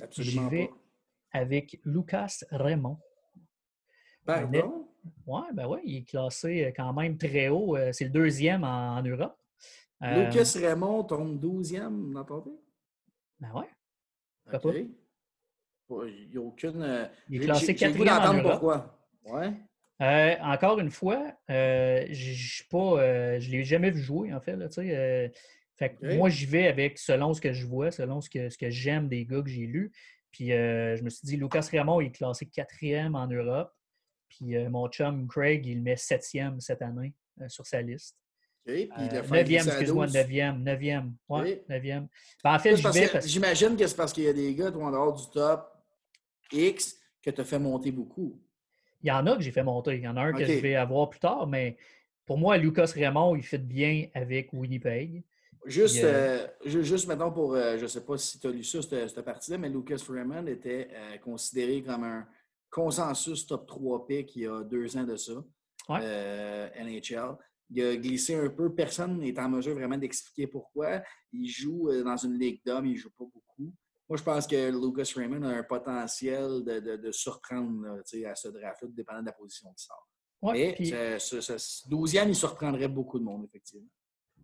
Absolument 0.00 0.50
J'y 0.50 0.56
vais 0.56 0.70
avec 1.32 1.80
Lucas 1.84 2.38
Raymond. 2.50 2.98
Pardon? 4.26 4.88
Oui, 5.26 5.42
ben 5.54 5.66
ouais, 5.66 5.80
il 5.84 5.96
est 5.98 6.02
classé 6.04 6.64
euh, 6.64 6.72
quand 6.76 6.92
même 6.92 7.16
très 7.16 7.48
haut. 7.48 7.76
C'est 7.92 8.04
le 8.04 8.10
deuxième 8.10 8.64
en, 8.64 9.00
Europe. 9.02 9.36
Lucas 10.00 10.52
Raymond 10.56 11.04
tombe 11.04 11.38
douzième 11.38 12.12
dans 12.12 12.24
ton? 12.24 12.60
Ben 13.38 13.52
ouais. 13.54 13.68
Il 16.12 16.28
n'y 16.30 16.36
a 16.36 16.40
aucune. 16.40 17.08
Il 17.28 17.42
est 17.42 17.44
classé 17.44 17.74
quatrième 17.74 18.08
en 18.08 18.34
Europe. 18.34 18.50
pourquoi. 18.52 18.98
Ouais. 19.24 19.52
Euh, 20.00 20.34
encore 20.40 20.78
une 20.78 20.90
fois, 20.90 21.32
euh, 21.50 22.06
pas, 22.70 22.78
euh, 22.78 23.40
je 23.40 23.50
ne 23.50 23.52
l'ai 23.52 23.64
jamais 23.64 23.90
vu 23.90 24.00
jouer, 24.00 24.32
en 24.32 24.40
fait. 24.40 24.56
Là, 24.56 24.68
fait 25.76 25.96
Moi, 26.02 26.30
j'y 26.30 26.46
vais 26.46 26.68
avec 26.68 26.98
selon 26.98 27.34
ce 27.34 27.40
que 27.40 27.52
je 27.52 27.66
vois, 27.66 27.90
selon 27.90 28.20
ce 28.20 28.30
que, 28.30 28.48
ce 28.48 28.56
que 28.56 28.70
j'aime 28.70 29.08
des 29.08 29.24
gars 29.26 29.42
que 29.42 29.48
j'ai 29.48 29.66
lus. 29.66 29.92
Puis 30.30 30.48
je 30.48 31.02
me 31.02 31.10
suis 31.10 31.26
dit, 31.26 31.36
Lucas 31.36 31.68
Raymond 31.70 32.00
est 32.00 32.12
classé 32.12 32.46
quatrième 32.46 33.14
en 33.14 33.26
Europe. 33.26 33.72
Puis 34.28 34.56
mon 34.68 34.88
chum 34.88 35.26
Craig, 35.26 35.66
il 35.66 35.82
met 35.82 35.96
septième 35.96 36.60
cette 36.60 36.82
année 36.82 37.14
sur 37.48 37.66
sa 37.66 37.82
liste. 37.82 38.16
neuvième, 38.66 39.66
excuse-moi, 39.66 40.06
neuvième, 40.06 40.62
neuvième. 40.62 41.14
Ouais, 41.28 41.64
neuvième. 41.68 42.08
Ben, 42.44 42.54
en 42.54 42.58
fait, 42.58 42.76
J'imagine 43.26 43.76
que 43.76 43.86
c'est 43.86 43.96
parce 43.96 44.12
qu'il 44.12 44.24
y 44.24 44.28
a 44.28 44.32
des 44.32 44.54
gars, 44.54 44.70
toi, 44.70 44.84
en 44.84 44.90
dehors 44.92 45.14
du 45.14 45.28
top 45.32 45.66
X, 46.52 46.96
que 47.22 47.30
tu 47.30 47.40
as 47.40 47.44
fait 47.44 47.58
monter 47.58 47.90
beaucoup. 47.90 48.40
Il 49.02 49.08
y 49.08 49.10
en 49.10 49.26
a 49.26 49.36
que 49.36 49.42
j'ai 49.42 49.52
fait 49.52 49.62
monter. 49.62 49.96
Il 49.96 50.02
y 50.02 50.08
en 50.08 50.16
a 50.16 50.22
un 50.22 50.32
que 50.32 50.44
je 50.44 50.60
vais 50.60 50.74
avoir 50.74 51.08
plus 51.08 51.20
tard, 51.20 51.46
mais 51.46 51.76
pour 52.26 52.38
moi, 52.38 52.56
Lucas 52.56 52.92
Raymond, 52.94 53.34
il 53.34 53.42
fait 53.42 53.58
bien 53.58 54.06
avec 54.14 54.52
Winnipeg. 54.52 55.24
Juste, 55.66 56.02
euh, 56.04 56.46
euh, 56.66 56.82
juste 56.82 57.06
maintenant 57.06 57.30
pour, 57.30 57.54
euh, 57.54 57.76
je 57.76 57.82
ne 57.82 57.86
sais 57.86 58.04
pas 58.04 58.16
si 58.16 58.38
tu 58.38 58.46
as 58.46 58.50
lu 58.50 58.64
ça, 58.64 58.80
cette, 58.82 59.20
partie-là, 59.20 59.58
mais 59.58 59.68
Lucas 59.68 60.02
Raymond 60.08 60.46
était 60.46 60.88
considéré 61.22 61.82
comme 61.82 62.04
un 62.04 62.26
consensus 62.70 63.46
top 63.46 63.66
3 63.66 64.06
pick 64.06 64.36
il 64.36 64.42
y 64.42 64.46
a 64.46 64.62
deux 64.62 64.96
ans 64.96 65.04
de 65.04 65.16
ça, 65.16 65.32
NHL. 65.88 67.36
Il 67.72 67.84
a 67.84 67.96
glissé 67.96 68.34
un 68.34 68.48
peu. 68.48 68.74
Personne 68.74 69.18
n'est 69.18 69.38
en 69.38 69.48
mesure 69.48 69.74
vraiment 69.74 69.98
d'expliquer 69.98 70.46
pourquoi. 70.46 71.02
Il 71.32 71.46
joue 71.46 71.90
dans 72.02 72.16
une 72.16 72.38
ligue 72.38 72.60
d'hommes, 72.64 72.86
il 72.86 72.94
ne 72.94 72.98
joue 72.98 73.10
pas 73.10 73.24
beaucoup. 73.24 73.72
Moi, 74.10 74.16
je 74.16 74.24
pense 74.24 74.44
que 74.48 74.72
Lucas 74.72 75.12
Raymond 75.14 75.44
a 75.44 75.58
un 75.58 75.62
potentiel 75.62 76.64
de, 76.64 76.96
de, 76.96 77.12
surprendre 77.12 77.86
à 78.26 78.34
ce 78.34 78.48
draft-là, 78.48 78.88
dépendant 78.90 79.20
de 79.20 79.26
la 79.26 79.32
position 79.32 79.72
qui 79.72 79.84
sort. 79.84 80.08
Mais 80.42 80.74
ce, 81.20 81.88
12e, 81.88 82.26
il 82.26 82.34
surprendrait 82.34 82.88
beaucoup 82.88 83.20
de 83.20 83.24
monde, 83.24 83.44
effectivement. 83.44 83.86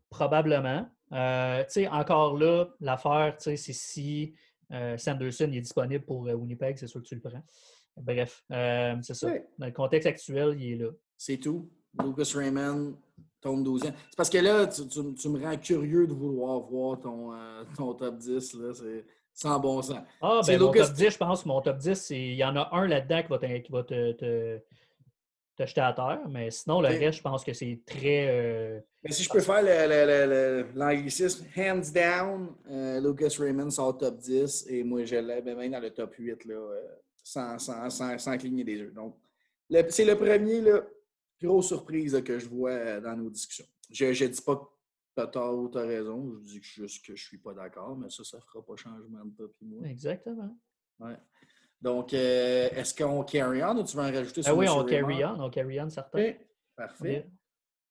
Probablement. 0.08 0.88
Euh, 1.10 1.64
encore 1.90 2.38
là, 2.38 2.68
l'affaire, 2.78 3.34
c'est 3.38 3.56
si 3.56 4.36
euh, 4.70 4.96
Sanderson 4.98 5.50
est 5.50 5.60
disponible 5.60 6.04
pour 6.04 6.28
euh, 6.28 6.34
Winnipeg, 6.34 6.78
c'est 6.78 6.86
sûr 6.86 7.02
que 7.02 7.08
tu 7.08 7.16
le 7.16 7.20
prends. 7.20 7.42
Bref, 7.96 8.44
c'est 9.02 9.14
ça. 9.14 9.32
Dans 9.58 9.66
le 9.66 9.72
contexte 9.72 10.06
actuel, 10.06 10.56
il 10.60 10.74
est 10.74 10.76
là. 10.76 10.90
C'est 11.16 11.38
tout. 11.38 11.68
Lucas 12.04 12.30
Raymond 12.36 12.96
tombe 13.40 13.66
12e. 13.66 13.82
C'est 13.82 14.16
parce 14.16 14.30
que 14.30 14.38
là, 14.38 14.68
tu, 14.68 14.86
tu, 14.86 15.28
me 15.28 15.44
rends 15.44 15.56
curieux 15.56 16.06
de 16.06 16.12
vouloir 16.12 16.60
voir 16.60 17.00
ton, 17.00 17.32
ton 17.76 17.94
top 17.94 18.18
10. 18.18 18.54
Là. 18.54 18.72
Sans 19.36 19.60
bon 19.60 19.82
sens. 19.82 19.98
Ah, 20.22 20.40
ben 20.46 20.58
mon 20.58 20.72
top 20.72 20.92
10, 20.94 21.10
je 21.10 21.18
pense 21.18 21.42
que 21.42 21.48
mon 21.48 21.60
top 21.60 21.76
10, 21.76 22.08
il 22.08 22.36
y 22.36 22.44
en 22.44 22.56
a 22.56 22.70
un 22.72 22.86
là-dedans 22.86 23.22
qui 23.22 23.28
va, 23.28 23.58
qui 23.60 23.70
va 23.70 23.82
te, 23.82 24.12
te, 24.12 24.58
te, 25.56 25.66
jeter 25.66 25.82
à 25.82 25.92
terre, 25.92 26.22
mais 26.26 26.50
sinon, 26.50 26.80
le 26.80 26.88
reste, 26.88 27.18
je 27.18 27.22
pense 27.22 27.44
que 27.44 27.52
c'est 27.52 27.82
très. 27.84 28.28
Euh, 28.30 28.80
mais 29.04 29.12
si 29.12 29.24
je 29.24 29.28
peux 29.28 29.40
faire 29.40 29.62
l'anglicisme, 30.74 31.46
hands 31.54 31.92
down, 31.92 32.48
euh, 32.70 32.98
Lucas 32.98 33.36
Raymond 33.38 33.68
sort 33.68 33.98
top 33.98 34.16
10 34.16 34.68
et 34.70 34.82
moi, 34.82 35.04
je 35.04 35.16
l'ai 35.16 35.42
même 35.42 35.70
dans 35.70 35.80
le 35.80 35.90
top 35.90 36.14
8, 36.14 36.46
là, 36.46 36.54
euh, 36.54 36.80
sans, 37.22 37.58
sans, 37.58 37.90
sans, 37.90 38.16
sans, 38.16 38.38
cligner 38.38 38.64
des 38.64 38.76
yeux. 38.76 38.92
Donc, 38.96 39.18
c'est 39.90 40.06
le 40.06 40.16
premier, 40.16 40.62
là, 40.62 40.80
grosse 41.42 41.66
surprise 41.66 42.18
que 42.24 42.38
je 42.38 42.48
vois 42.48 43.00
dans 43.00 43.14
nos 43.14 43.28
discussions. 43.28 43.66
Je 43.92 44.06
ne 44.06 44.28
dis 44.28 44.40
pas 44.40 44.66
T'as 45.16 45.28
tort 45.28 45.58
ou 45.58 45.68
t'as 45.68 45.86
raison. 45.86 46.34
Je 46.42 46.44
dis 46.44 46.60
juste 46.62 47.06
que 47.06 47.16
je 47.16 47.24
suis 47.24 47.38
pas 47.38 47.54
d'accord, 47.54 47.96
mais 47.96 48.10
ça, 48.10 48.22
ça 48.22 48.38
fera 48.38 48.62
pas 48.62 48.76
changement 48.76 49.24
de 49.24 49.34
toi 49.34 49.46
et 49.62 49.64
moi. 49.64 49.88
Exactement. 49.88 50.54
Ouais. 51.00 51.16
Donc, 51.80 52.12
euh, 52.12 52.68
est-ce 52.70 52.94
qu'on 52.94 53.24
carry 53.24 53.64
on 53.64 53.78
ou 53.78 53.82
tu 53.82 53.96
veux 53.96 54.02
en 54.02 54.12
rajouter 54.12 54.42
sur 54.42 54.52
ah 54.52 54.54
Oui, 54.54 54.68
on 54.68 54.84
carry 54.84 55.24
on, 55.24 55.40
on 55.40 55.48
carry 55.48 55.80
on, 55.80 55.88
certain. 55.88 56.34
Parfait. 56.76 57.30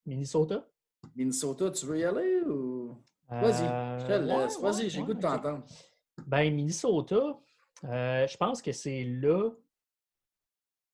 Minnesota? 0.05 0.69
Minnesota, 1.15 1.71
tu 1.71 1.87
veux 1.87 1.97
y 1.97 2.03
aller 2.03 2.41
ou? 2.41 2.95
Vas-y, 3.27 4.01
je 4.01 4.05
te 4.05 4.11
euh, 4.11 4.19
laisse. 4.19 4.59
Vas-y, 4.59 4.89
j'ai 4.91 5.01
goût 5.01 5.15
de 5.15 5.19
t'entendre. 5.19 5.65
Ben, 6.27 6.53
Minnesota, 6.53 7.39
euh, 7.85 8.27
je 8.27 8.37
pense 8.37 8.61
que 8.61 8.71
c'est 8.71 9.03
là 9.03 9.49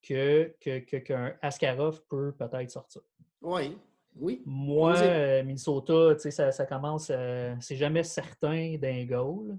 que, 0.02 0.56
que, 0.62 0.98
qu'un 0.98 1.38
Askarov 1.42 2.02
peut 2.08 2.32
peut-être 2.32 2.72
sortir. 2.72 3.02
Oui. 3.42 3.78
Oui. 4.16 4.42
Moi, 4.46 4.98
euh, 4.98 5.44
Minnesota, 5.44 6.18
ça, 6.18 6.52
ça 6.52 6.66
commence, 6.66 7.10
euh, 7.12 7.56
c'est 7.60 7.76
jamais 7.76 8.04
certain 8.04 8.78
d'un 8.78 9.06
goal. 9.06 9.58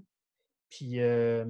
Puis. 0.69 0.99
Euh, 0.99 1.45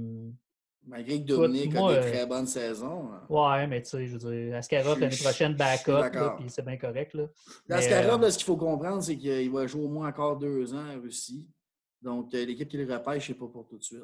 Malgré 0.86 1.22
que 1.22 1.28
Dominique 1.28 1.74
a 1.78 1.94
des 1.94 2.12
très 2.12 2.26
bonnes 2.26 2.46
saisons. 2.46 3.10
Hein. 3.14 3.26
Ouais, 3.30 3.68
mais 3.68 3.82
tu 3.82 3.92
sais, 3.92 4.06
je 4.06 4.18
veux 4.18 4.32
dire, 4.32 4.58
Askarov 4.58 5.00
l'année 5.00 5.16
prochaine, 5.16 5.54
backup, 5.54 6.36
puis 6.38 6.50
c'est 6.50 6.66
bien 6.66 6.76
correct. 6.76 7.14
Là. 7.14 7.30
Askarov, 7.70 8.30
ce 8.30 8.38
qu'il 8.38 8.46
faut 8.46 8.58
comprendre, 8.58 9.02
c'est 9.02 9.16
qu'il 9.16 9.50
va 9.50 9.66
jouer 9.66 9.86
au 9.86 9.88
moins 9.88 10.10
encore 10.10 10.38
deux 10.38 10.74
ans 10.74 10.84
en 10.86 11.02
Russie. 11.02 11.48
Donc, 12.02 12.34
l'équipe 12.34 12.68
qui 12.68 12.76
le 12.76 12.94
repêche, 12.94 13.28
c'est 13.28 13.34
pas 13.34 13.48
pour 13.48 13.66
tout 13.66 13.78
de 13.78 13.84
suite. 13.84 14.04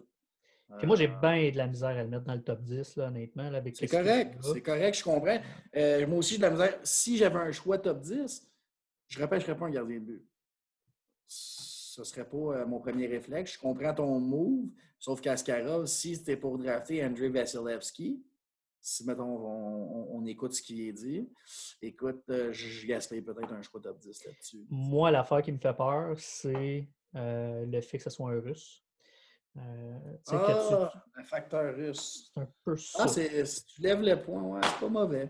Puis 0.77 0.87
moi, 0.87 0.95
j'ai 0.95 1.07
bien 1.07 1.51
de 1.51 1.57
la 1.57 1.67
misère 1.67 1.89
à 1.89 2.03
le 2.03 2.07
mettre 2.07 2.23
dans 2.23 2.35
le 2.35 2.43
top 2.43 2.61
10, 2.61 2.95
là, 2.95 3.07
honnêtement. 3.07 3.51
c'est 3.73 3.87
correct, 3.87 4.37
c'est 4.41 4.61
correct, 4.61 4.97
je 4.97 5.03
comprends. 5.03 5.39
moi 6.07 6.17
aussi, 6.17 6.35
j'ai 6.35 6.37
de 6.37 6.43
la 6.43 6.51
misère. 6.51 6.79
Si 6.83 7.17
j'avais 7.17 7.39
un 7.39 7.51
choix 7.51 7.77
top 7.77 7.99
10, 7.99 8.48
je 9.09 9.17
ne 9.17 9.23
repêcherais 9.23 9.57
pas 9.57 9.65
un 9.65 9.71
gardien 9.71 9.99
de 9.99 10.05
but. 10.05 10.25
ce 11.27 12.01
ne 12.01 12.05
serait 12.05 12.29
pas 12.29 12.37
euh, 12.37 12.65
mon 12.65 12.79
premier 12.79 13.07
réflexe. 13.07 13.53
Je 13.53 13.59
comprends 13.59 13.93
ton 13.93 14.19
move, 14.19 14.69
sauf 14.99 15.19
qu'Askarov, 15.19 15.87
si 15.87 16.15
c'était 16.15 16.37
pour 16.37 16.57
drafter 16.57 17.03
Andrei 17.03 17.29
Vasilevski, 17.29 18.23
si, 18.81 19.05
mettons, 19.05 19.25
on, 19.25 20.25
écoute 20.25 20.53
ce 20.53 20.61
qu'il 20.61 20.79
est 20.81 20.93
dit, 20.93 21.29
écoute, 21.81 22.23
euh, 22.29 22.53
je, 22.53 22.87
gaspille 22.87 23.21
peut-être 23.21 23.51
un 23.51 23.61
choix 23.61 23.81
top 23.81 23.99
10 23.99 24.25
là-dessus. 24.25 24.65
Moi, 24.69 25.11
l'affaire 25.11 25.41
qui 25.41 25.51
me 25.51 25.57
fait 25.57 25.73
peur, 25.73 26.15
c'est 26.17 26.87
euh, 27.15 27.65
le 27.65 27.81
fait 27.81 27.97
que 27.97 28.03
ce 28.03 28.09
soit 28.09 28.31
un 28.31 28.39
russe. 28.39 28.85
ah, 29.57 30.93
un 31.15 31.23
facteur 31.23 31.75
russe. 31.75 32.31
C'est 32.33 32.39
un 32.39 32.47
peu 32.63 32.75
ah, 32.99 33.07
ça. 33.07 33.21
Ah, 33.21 33.43
tu 33.67 33.81
lèves 33.81 34.01
le 34.01 34.15
point, 34.21 34.41
ouais, 34.43 34.61
c'est 34.63 34.79
pas 34.79 34.89
mauvais. 34.89 35.29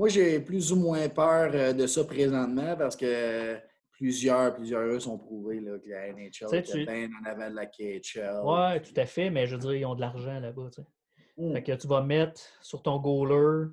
Moi, 0.00 0.08
j'ai 0.08 0.40
plus 0.40 0.72
ou 0.72 0.76
moins 0.76 1.06
peur 1.10 1.74
de 1.74 1.86
ça 1.86 2.02
présentement 2.04 2.74
parce 2.74 2.96
que 2.96 3.58
plusieurs, 3.92 4.54
plusieurs 4.54 4.90
Russes 4.90 5.06
ont 5.06 5.18
prouvé 5.18 5.60
là, 5.60 5.78
que 5.78 5.90
la 5.90 6.10
NHL 6.14 6.54
était 6.54 6.86
bien 6.86 7.10
en 7.20 7.30
avant 7.30 7.50
de 7.50 7.54
la 7.54 7.66
KHL. 7.66 8.40
Oui, 8.42 8.80
tout 8.80 8.98
à 8.98 9.04
fait, 9.04 9.28
mais 9.28 9.46
je 9.46 9.56
veux 9.56 9.60
dire, 9.60 9.74
ils 9.74 9.84
ont 9.84 9.94
de 9.94 10.00
l'argent 10.00 10.40
là-bas. 10.40 10.70
Tu 10.74 10.80
hmm. 11.36 11.52
Fait 11.52 11.62
que 11.62 11.72
tu 11.72 11.86
vas 11.86 12.00
mettre 12.00 12.40
sur 12.62 12.82
ton 12.82 12.98
goaler 12.98 13.72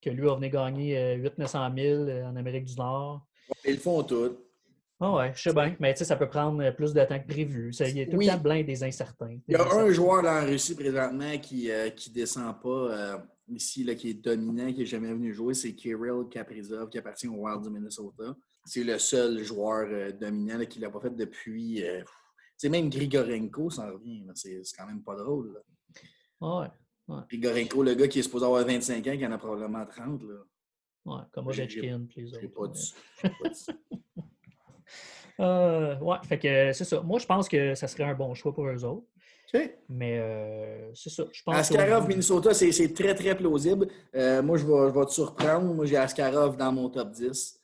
que 0.00 0.08
lui 0.08 0.26
a 0.26 0.34
venu 0.36 0.48
gagner 0.48 1.16
8 1.16 1.36
900 1.36 1.70
000 1.76 2.10
en 2.24 2.36
Amérique 2.36 2.64
du 2.64 2.76
Nord. 2.76 3.26
Ils 3.66 3.74
le 3.74 3.78
font 3.78 4.02
tout. 4.02 4.34
Ah 4.98 5.12
ouais, 5.12 5.32
je 5.34 5.42
sais 5.42 5.52
bien, 5.52 5.76
mais 5.78 5.92
tu 5.92 5.98
sais, 5.98 6.04
ça 6.06 6.16
peut 6.16 6.30
prendre 6.30 6.58
euh, 6.62 6.72
plus 6.72 6.94
de 6.94 7.04
temps 7.04 7.20
que 7.20 7.26
prévu. 7.26 7.70
Ça, 7.74 7.86
il 7.86 7.98
y 7.98 8.00
a 8.00 8.06
tout 8.06 8.16
le 8.16 8.26
temps 8.26 8.38
plein 8.38 8.62
des 8.62 8.82
incertains. 8.82 9.36
il 9.46 9.52
y 9.52 9.54
a 9.54 9.70
un 9.74 9.90
joueur 9.90 10.22
dans 10.22 10.32
la 10.32 10.44
Russie 10.44 10.74
présentement 10.74 11.36
qui 11.36 11.66
ne 11.66 11.72
euh, 11.72 11.90
descend 12.14 12.58
pas 12.62 12.68
euh, 12.70 13.18
ici, 13.48 13.84
là, 13.84 13.94
qui 13.94 14.10
est 14.10 14.14
dominant, 14.14 14.72
qui 14.72 14.80
n'est 14.80 14.86
jamais 14.86 15.12
venu 15.12 15.32
jouer, 15.32 15.54
c'est 15.54 15.74
Kirill 15.74 16.28
Kaprizov, 16.30 16.88
qui 16.88 16.98
appartient 16.98 17.28
au 17.28 17.34
Wild 17.34 17.62
du 17.62 17.70
Minnesota. 17.70 18.36
C'est 18.64 18.84
le 18.84 18.98
seul 18.98 19.42
joueur 19.42 20.12
dominant 20.14 20.64
qui 20.64 20.78
ne 20.78 20.84
l'a 20.84 20.90
pas 20.90 21.00
fait 21.00 21.14
depuis. 21.14 21.82
c'est 22.56 22.68
même 22.68 22.90
Grigorenko, 22.90 23.70
ça 23.70 23.90
revient. 23.90 24.24
C'est 24.34 24.60
quand 24.76 24.86
même 24.86 25.02
pas 25.02 25.16
drôle. 25.16 25.62
Ah 26.40 26.60
ouais, 26.60 26.66
ouais. 27.08 27.22
Grigorenko, 27.30 27.82
le 27.82 27.94
gars 27.94 28.08
qui 28.08 28.18
est 28.18 28.22
supposé 28.22 28.44
avoir 28.44 28.66
25 28.66 29.06
ans, 29.06 29.16
qui 29.16 29.26
en 29.26 29.32
a 29.32 29.38
probablement 29.38 29.86
30. 29.86 30.22
Là. 30.22 30.34
Ouais, 31.06 31.22
comme 31.32 31.46
Ovechkin, 31.46 32.06
les 32.16 32.34
autres. 32.34 32.46
Pas 33.22 33.30
pas 33.38 33.50
Euh, 35.40 35.98
ouais, 35.98 36.16
fait 36.24 36.38
que 36.38 36.72
c'est 36.72 36.84
ça. 36.84 37.00
Moi, 37.02 37.18
je 37.18 37.26
pense 37.26 37.48
que 37.48 37.74
ça 37.74 37.88
serait 37.88 38.04
un 38.04 38.14
bon 38.14 38.34
choix 38.34 38.54
pour 38.54 38.66
eux 38.66 38.84
autres. 38.84 39.06
Mais 39.88 40.18
euh, 40.18 40.90
c'est 40.94 41.10
ça. 41.10 41.24
Je 41.32 41.42
pense 41.42 41.54
Askarov, 41.56 42.08
Minnesota, 42.08 42.52
c'est 42.54 42.94
très, 42.94 43.14
très 43.14 43.36
plausible. 43.36 43.88
Euh, 44.14 44.42
moi, 44.42 44.56
je 44.58 44.64
vais, 44.64 44.88
je 44.88 44.98
vais, 44.98 45.06
te 45.06 45.10
surprendre. 45.10 45.74
Moi, 45.74 45.86
j'ai 45.86 45.96
Askarov 45.96 46.56
dans 46.56 46.72
mon 46.72 46.88
top 46.88 47.10
10. 47.10 47.60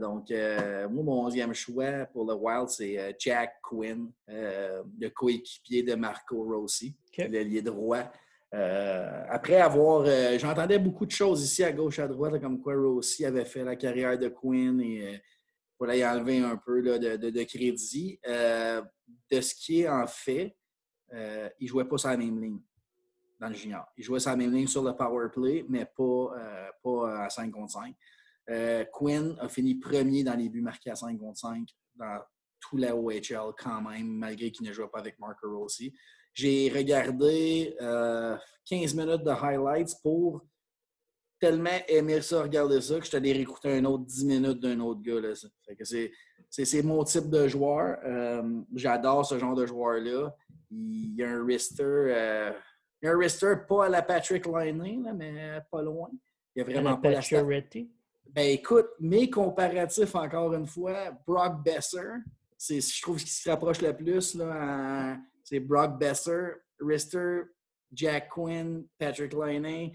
donc, 0.00 0.30
moi, 0.30 1.02
mon 1.04 1.26
onzième 1.26 1.54
choix 1.54 2.06
pour 2.12 2.24
le 2.24 2.34
Wild, 2.34 2.68
c'est 2.68 3.16
Jack 3.18 3.60
Quinn, 3.62 4.10
le 4.26 5.08
coéquipier 5.08 5.82
de 5.82 5.94
Marco 5.94 6.42
Rossi, 6.44 6.94
le 7.18 7.42
lié 7.42 7.62
droit. 7.62 8.10
après 8.52 9.60
avoir. 9.60 10.06
J'entendais 10.38 10.78
beaucoup 10.78 11.06
de 11.06 11.10
choses 11.12 11.44
ici 11.44 11.62
à 11.62 11.72
gauche, 11.72 11.98
à 11.98 12.08
droite, 12.08 12.40
comme 12.40 12.60
quoi 12.60 12.74
Rossi 12.74 13.24
avait 13.24 13.44
fait 13.44 13.64
la 13.64 13.76
carrière 13.76 14.18
de 14.18 14.28
Quinn 14.28 14.80
et 14.80 15.20
pour 15.80 15.90
y 15.94 16.04
enlever 16.04 16.40
un 16.40 16.58
peu 16.58 16.82
de, 16.82 17.42
crédit. 17.44 18.20
Euh, 18.28 18.82
de 19.32 19.40
ce 19.40 19.54
qui 19.54 19.80
est 19.80 19.88
en 19.88 20.06
fait, 20.06 20.54
euh, 21.12 21.48
il 21.58 21.64
ne 21.64 21.68
jouait 21.68 21.84
pas 21.84 21.98
sur 21.98 22.08
la 22.10 22.16
même 22.16 22.40
ligne 22.40 22.60
dans 23.38 23.48
le 23.48 23.54
junior. 23.54 23.86
Il 23.96 24.04
jouait 24.04 24.20
sur 24.20 24.30
la 24.30 24.36
même 24.36 24.52
ligne 24.52 24.66
sur 24.66 24.82
le 24.82 24.94
power 24.94 25.28
play, 25.32 25.64
mais 25.68 25.84
pas, 25.84 26.34
euh, 26.36 26.70
pas 26.82 27.24
à 27.24 27.30
5 27.30 27.50
contre 27.50 27.72
5. 27.72 27.94
Quinn 28.92 29.36
a 29.40 29.48
fini 29.48 29.76
premier 29.76 30.24
dans 30.24 30.34
les 30.34 30.48
buts 30.48 30.60
marqués 30.60 30.90
à 30.90 30.96
5 30.96 31.16
contre 31.18 31.38
5 31.38 31.68
dans 31.94 32.20
tout 32.58 32.76
la 32.76 32.96
OHL 32.96 33.54
quand 33.56 33.80
même, 33.82 34.08
malgré 34.08 34.50
qu'il 34.50 34.66
ne 34.66 34.72
jouait 34.72 34.88
pas 34.88 34.98
avec 34.98 35.18
Marco 35.18 35.56
Rossi. 35.56 35.94
J'ai 36.34 36.68
regardé 36.74 37.76
15 38.66 38.94
minutes 38.94 39.22
de 39.22 39.30
highlights 39.30 39.94
pour 40.02 40.44
tellement 41.40 41.70
aimé 41.88 42.20
ça, 42.20 42.42
regarder 42.42 42.80
ça, 42.80 42.98
que 43.00 43.06
je 43.06 43.10
t'allais 43.10 43.32
réécouter 43.32 43.72
un 43.72 43.84
autre 43.86 44.04
10 44.04 44.24
minutes 44.26 44.60
d'un 44.60 44.78
autre 44.80 45.00
gars. 45.02 45.20
Là. 45.20 45.32
c'est, 46.50 46.82
mon 46.82 47.02
type 47.02 47.30
de 47.30 47.48
joueur. 47.48 47.98
Euh, 48.04 48.60
j'adore 48.74 49.24
ce 49.24 49.38
genre 49.38 49.54
de 49.54 49.66
joueur-là. 49.66 50.34
Il 50.70 51.14
y 51.16 51.24
a 51.24 51.30
un 51.30 51.42
wrister, 51.42 51.82
euh, 51.82 52.52
il 53.02 53.06
y 53.06 53.08
a 53.08 53.12
un 53.12 53.16
wrister 53.16 53.54
pas 53.66 53.86
à 53.86 53.88
la 53.88 54.02
Patrick 54.02 54.46
Liney, 54.46 55.00
mais 55.14 55.60
pas 55.70 55.82
loin. 55.82 56.10
Il 56.54 56.60
y 56.60 56.62
a 56.62 56.64
vraiment 56.64 56.96
pas 56.96 57.10
la 57.10 57.20
Ben 58.26 58.48
écoute, 58.48 58.88
mes 59.00 59.28
comparatifs, 59.30 60.14
encore 60.14 60.52
une 60.54 60.66
fois, 60.66 61.10
Brock 61.26 61.64
Besser, 61.64 62.18
c'est, 62.56 62.80
je 62.80 63.02
trouve 63.02 63.18
qu'il 63.18 63.28
se 63.28 63.48
rapproche 63.48 63.80
le 63.80 63.96
plus. 63.96 64.34
Là, 64.34 65.16
c'est 65.42 65.58
Brock 65.58 65.98
Besser, 65.98 66.50
Rister, 66.78 67.42
Jack 67.92 68.28
Quinn, 68.28 68.84
Patrick 68.98 69.32
Liney 69.32 69.92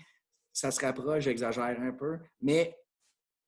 ça 0.56 0.72
se 0.72 0.80
rapproche, 0.80 1.26
j'exagère 1.26 1.78
un 1.82 1.92
peu, 1.92 2.18
mais 2.42 2.80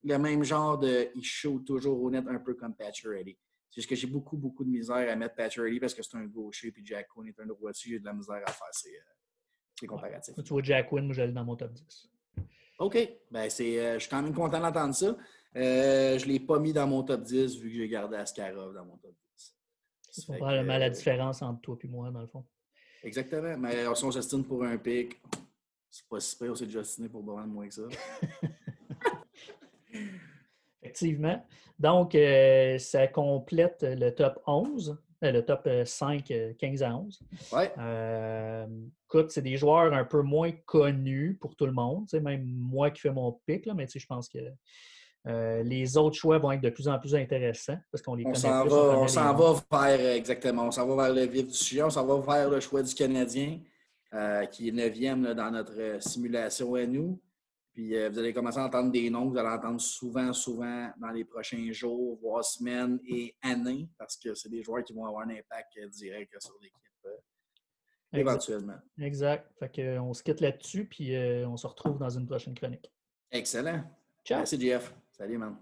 le 0.03 0.17
même 0.17 0.43
genre 0.43 0.77
de 0.77 1.09
il 1.15 1.23
shoot 1.23 1.63
toujours 1.65 2.01
au 2.03 2.11
net 2.11 2.25
un 2.27 2.37
peu 2.37 2.53
comme 2.53 2.75
Reddy. 2.77 3.37
C'est 3.69 3.81
juste 3.81 3.89
que 3.89 3.95
j'ai 3.95 4.07
beaucoup, 4.07 4.35
beaucoup 4.35 4.65
de 4.65 4.69
misère 4.69 5.09
à 5.09 5.15
mettre 5.15 5.35
Reddy 5.37 5.79
parce 5.79 5.93
que 5.93 6.03
c'est 6.03 6.17
un 6.17 6.25
gaucher 6.25 6.69
puis 6.69 6.85
Jack 6.85 7.07
Quinn 7.07 7.27
est 7.27 7.39
un 7.39 7.45
droitier, 7.45 7.93
j'ai 7.93 7.99
de 7.99 8.05
la 8.05 8.13
misère 8.13 8.41
à 8.45 8.51
faire 8.51 8.67
ces, 8.71 8.89
euh, 8.89 9.87
comparatifs. 9.87 10.35
Tu 10.35 10.49
vois 10.49 10.61
Jack 10.61 10.89
Quinn, 10.89 11.05
moi 11.05 11.15
j'allais 11.15 11.31
dans 11.31 11.45
mon 11.45 11.55
top 11.55 11.71
10. 11.71 12.09
OK. 12.79 12.97
Ben, 13.31 13.49
c'est, 13.49 13.79
euh, 13.79 13.93
je 13.93 13.99
suis 13.99 14.09
quand 14.09 14.21
même 14.21 14.33
content 14.33 14.59
d'entendre 14.59 14.93
ça. 14.93 15.17
Euh, 15.55 16.19
je 16.19 16.25
ne 16.25 16.31
l'ai 16.31 16.39
pas 16.41 16.59
mis 16.59 16.73
dans 16.73 16.87
mon 16.87 17.03
top 17.03 17.21
10 17.21 17.57
vu 17.57 17.69
que 17.69 17.75
j'ai 17.75 17.87
gardé 17.87 18.17
Askarov 18.17 18.73
dans 18.73 18.83
mon 18.83 18.97
top 18.97 19.15
10. 19.37 19.55
C'est 20.11 20.37
probablement 20.37 20.77
la 20.77 20.89
différence 20.89 21.41
entre 21.41 21.61
toi 21.61 21.77
et 21.81 21.87
moi, 21.87 22.11
dans 22.11 22.21
le 22.21 22.27
fond. 22.27 22.45
Exactement. 23.01 23.57
Mais 23.57 23.85
si 23.95 24.03
on 24.03 24.11
s'estime 24.11 24.43
pour 24.43 24.63
un 24.65 24.77
pic, 24.77 25.21
c'est 25.89 26.07
pas 26.07 26.19
si 26.19 26.37
pire, 26.37 26.53
déjà 26.53 26.83
signé 26.83 27.09
pour 27.09 27.23
de 27.23 27.31
moins 27.31 27.67
que 27.67 27.73
ça. 27.73 27.83
Effectivement. 30.81 31.43
Donc, 31.79 32.15
euh, 32.15 32.77
ça 32.79 33.07
complète 33.07 33.85
le 33.87 34.09
top 34.11 34.41
11, 34.47 34.97
euh, 35.23 35.31
le 35.31 35.45
top 35.45 35.69
5, 35.85 36.31
euh, 36.31 36.53
15 36.57 36.83
à 36.83 36.95
11. 36.95 37.19
Ouais. 37.51 37.71
écoute, 39.05 39.31
c'est 39.31 39.41
des 39.41 39.57
joueurs 39.57 39.93
un 39.93 40.05
peu 40.05 40.21
moins 40.21 40.51
connus 40.65 41.37
pour 41.39 41.55
tout 41.55 41.65
le 41.65 41.71
monde. 41.71 42.07
même 42.13 42.45
moi 42.45 42.91
qui 42.91 43.01
fais 43.01 43.11
mon 43.11 43.31
pic, 43.45 43.65
là, 43.65 43.73
mais 43.73 43.87
je 43.87 44.05
pense 44.05 44.29
que 44.29 44.39
les 45.63 45.97
autres 45.97 46.15
choix 46.15 46.37
vont 46.37 46.51
être 46.51 46.61
de 46.61 46.69
plus 46.69 46.87
en 46.87 46.97
plus 46.99 47.13
intéressants 47.13 47.77
parce 47.91 48.01
qu'on 48.01 48.15
les 48.15 48.25
on 48.25 48.31
connaît 48.31 48.61
plus. 48.61 48.73
on 48.73 49.07
s'en 49.07 49.33
va 49.35 49.63
vers, 49.71 50.15
exactement, 50.15 50.67
on 50.67 50.71
s'en 50.71 50.87
va 50.87 51.07
vers 51.07 51.15
le 51.15 51.25
vif 51.25 51.47
du 51.47 51.53
sujet, 51.53 51.83
on 51.83 51.89
s'en 51.89 52.05
va 52.05 52.37
vers 52.37 52.49
le 52.49 52.59
choix 52.59 52.81
du 52.81 52.93
Canadien. 52.93 53.59
Euh, 54.13 54.45
qui 54.45 54.69
est 54.69 54.71
neuvième 54.71 55.33
dans 55.33 55.51
notre 55.51 55.77
euh, 55.77 55.99
simulation 55.99 56.75
à 56.75 56.85
nous. 56.85 57.21
Puis 57.73 57.93
euh, 57.93 58.09
vous 58.09 58.17
allez 58.17 58.31
commencer 58.31 58.57
à 58.57 58.63
entendre 58.63 58.89
des 58.89 59.09
noms, 59.09 59.27
vous 59.27 59.37
allez 59.37 59.49
entendre 59.49 59.81
souvent, 59.81 60.31
souvent 60.31 60.89
dans 60.97 61.09
les 61.09 61.25
prochains 61.25 61.73
jours, 61.73 62.17
voire 62.21 62.45
semaines 62.45 63.01
et 63.05 63.35
années, 63.41 63.89
parce 63.99 64.15
que 64.15 64.33
c'est 64.33 64.47
des 64.47 64.63
joueurs 64.63 64.85
qui 64.85 64.93
vont 64.93 65.05
avoir 65.05 65.27
un 65.27 65.31
impact 65.31 65.77
direct 65.91 66.33
sur 66.39 66.53
l'équipe 66.61 66.77
éventuellement. 68.13 68.77
Exact. 68.97 69.51
Fait 69.59 69.69
que, 69.69 69.99
on 69.99 70.13
se 70.13 70.23
quitte 70.23 70.39
là-dessus, 70.39 70.85
puis 70.85 71.13
on 71.45 71.57
se 71.57 71.67
retrouve 71.67 71.99
dans 71.99 72.09
une 72.09 72.25
prochaine 72.25 72.55
chronique. 72.55 72.89
Excellent. 73.29 73.83
Ciao. 74.23 74.37
Merci, 74.37 74.59
Jeff. 74.59 74.95
Salut, 75.11 75.37
man. 75.37 75.57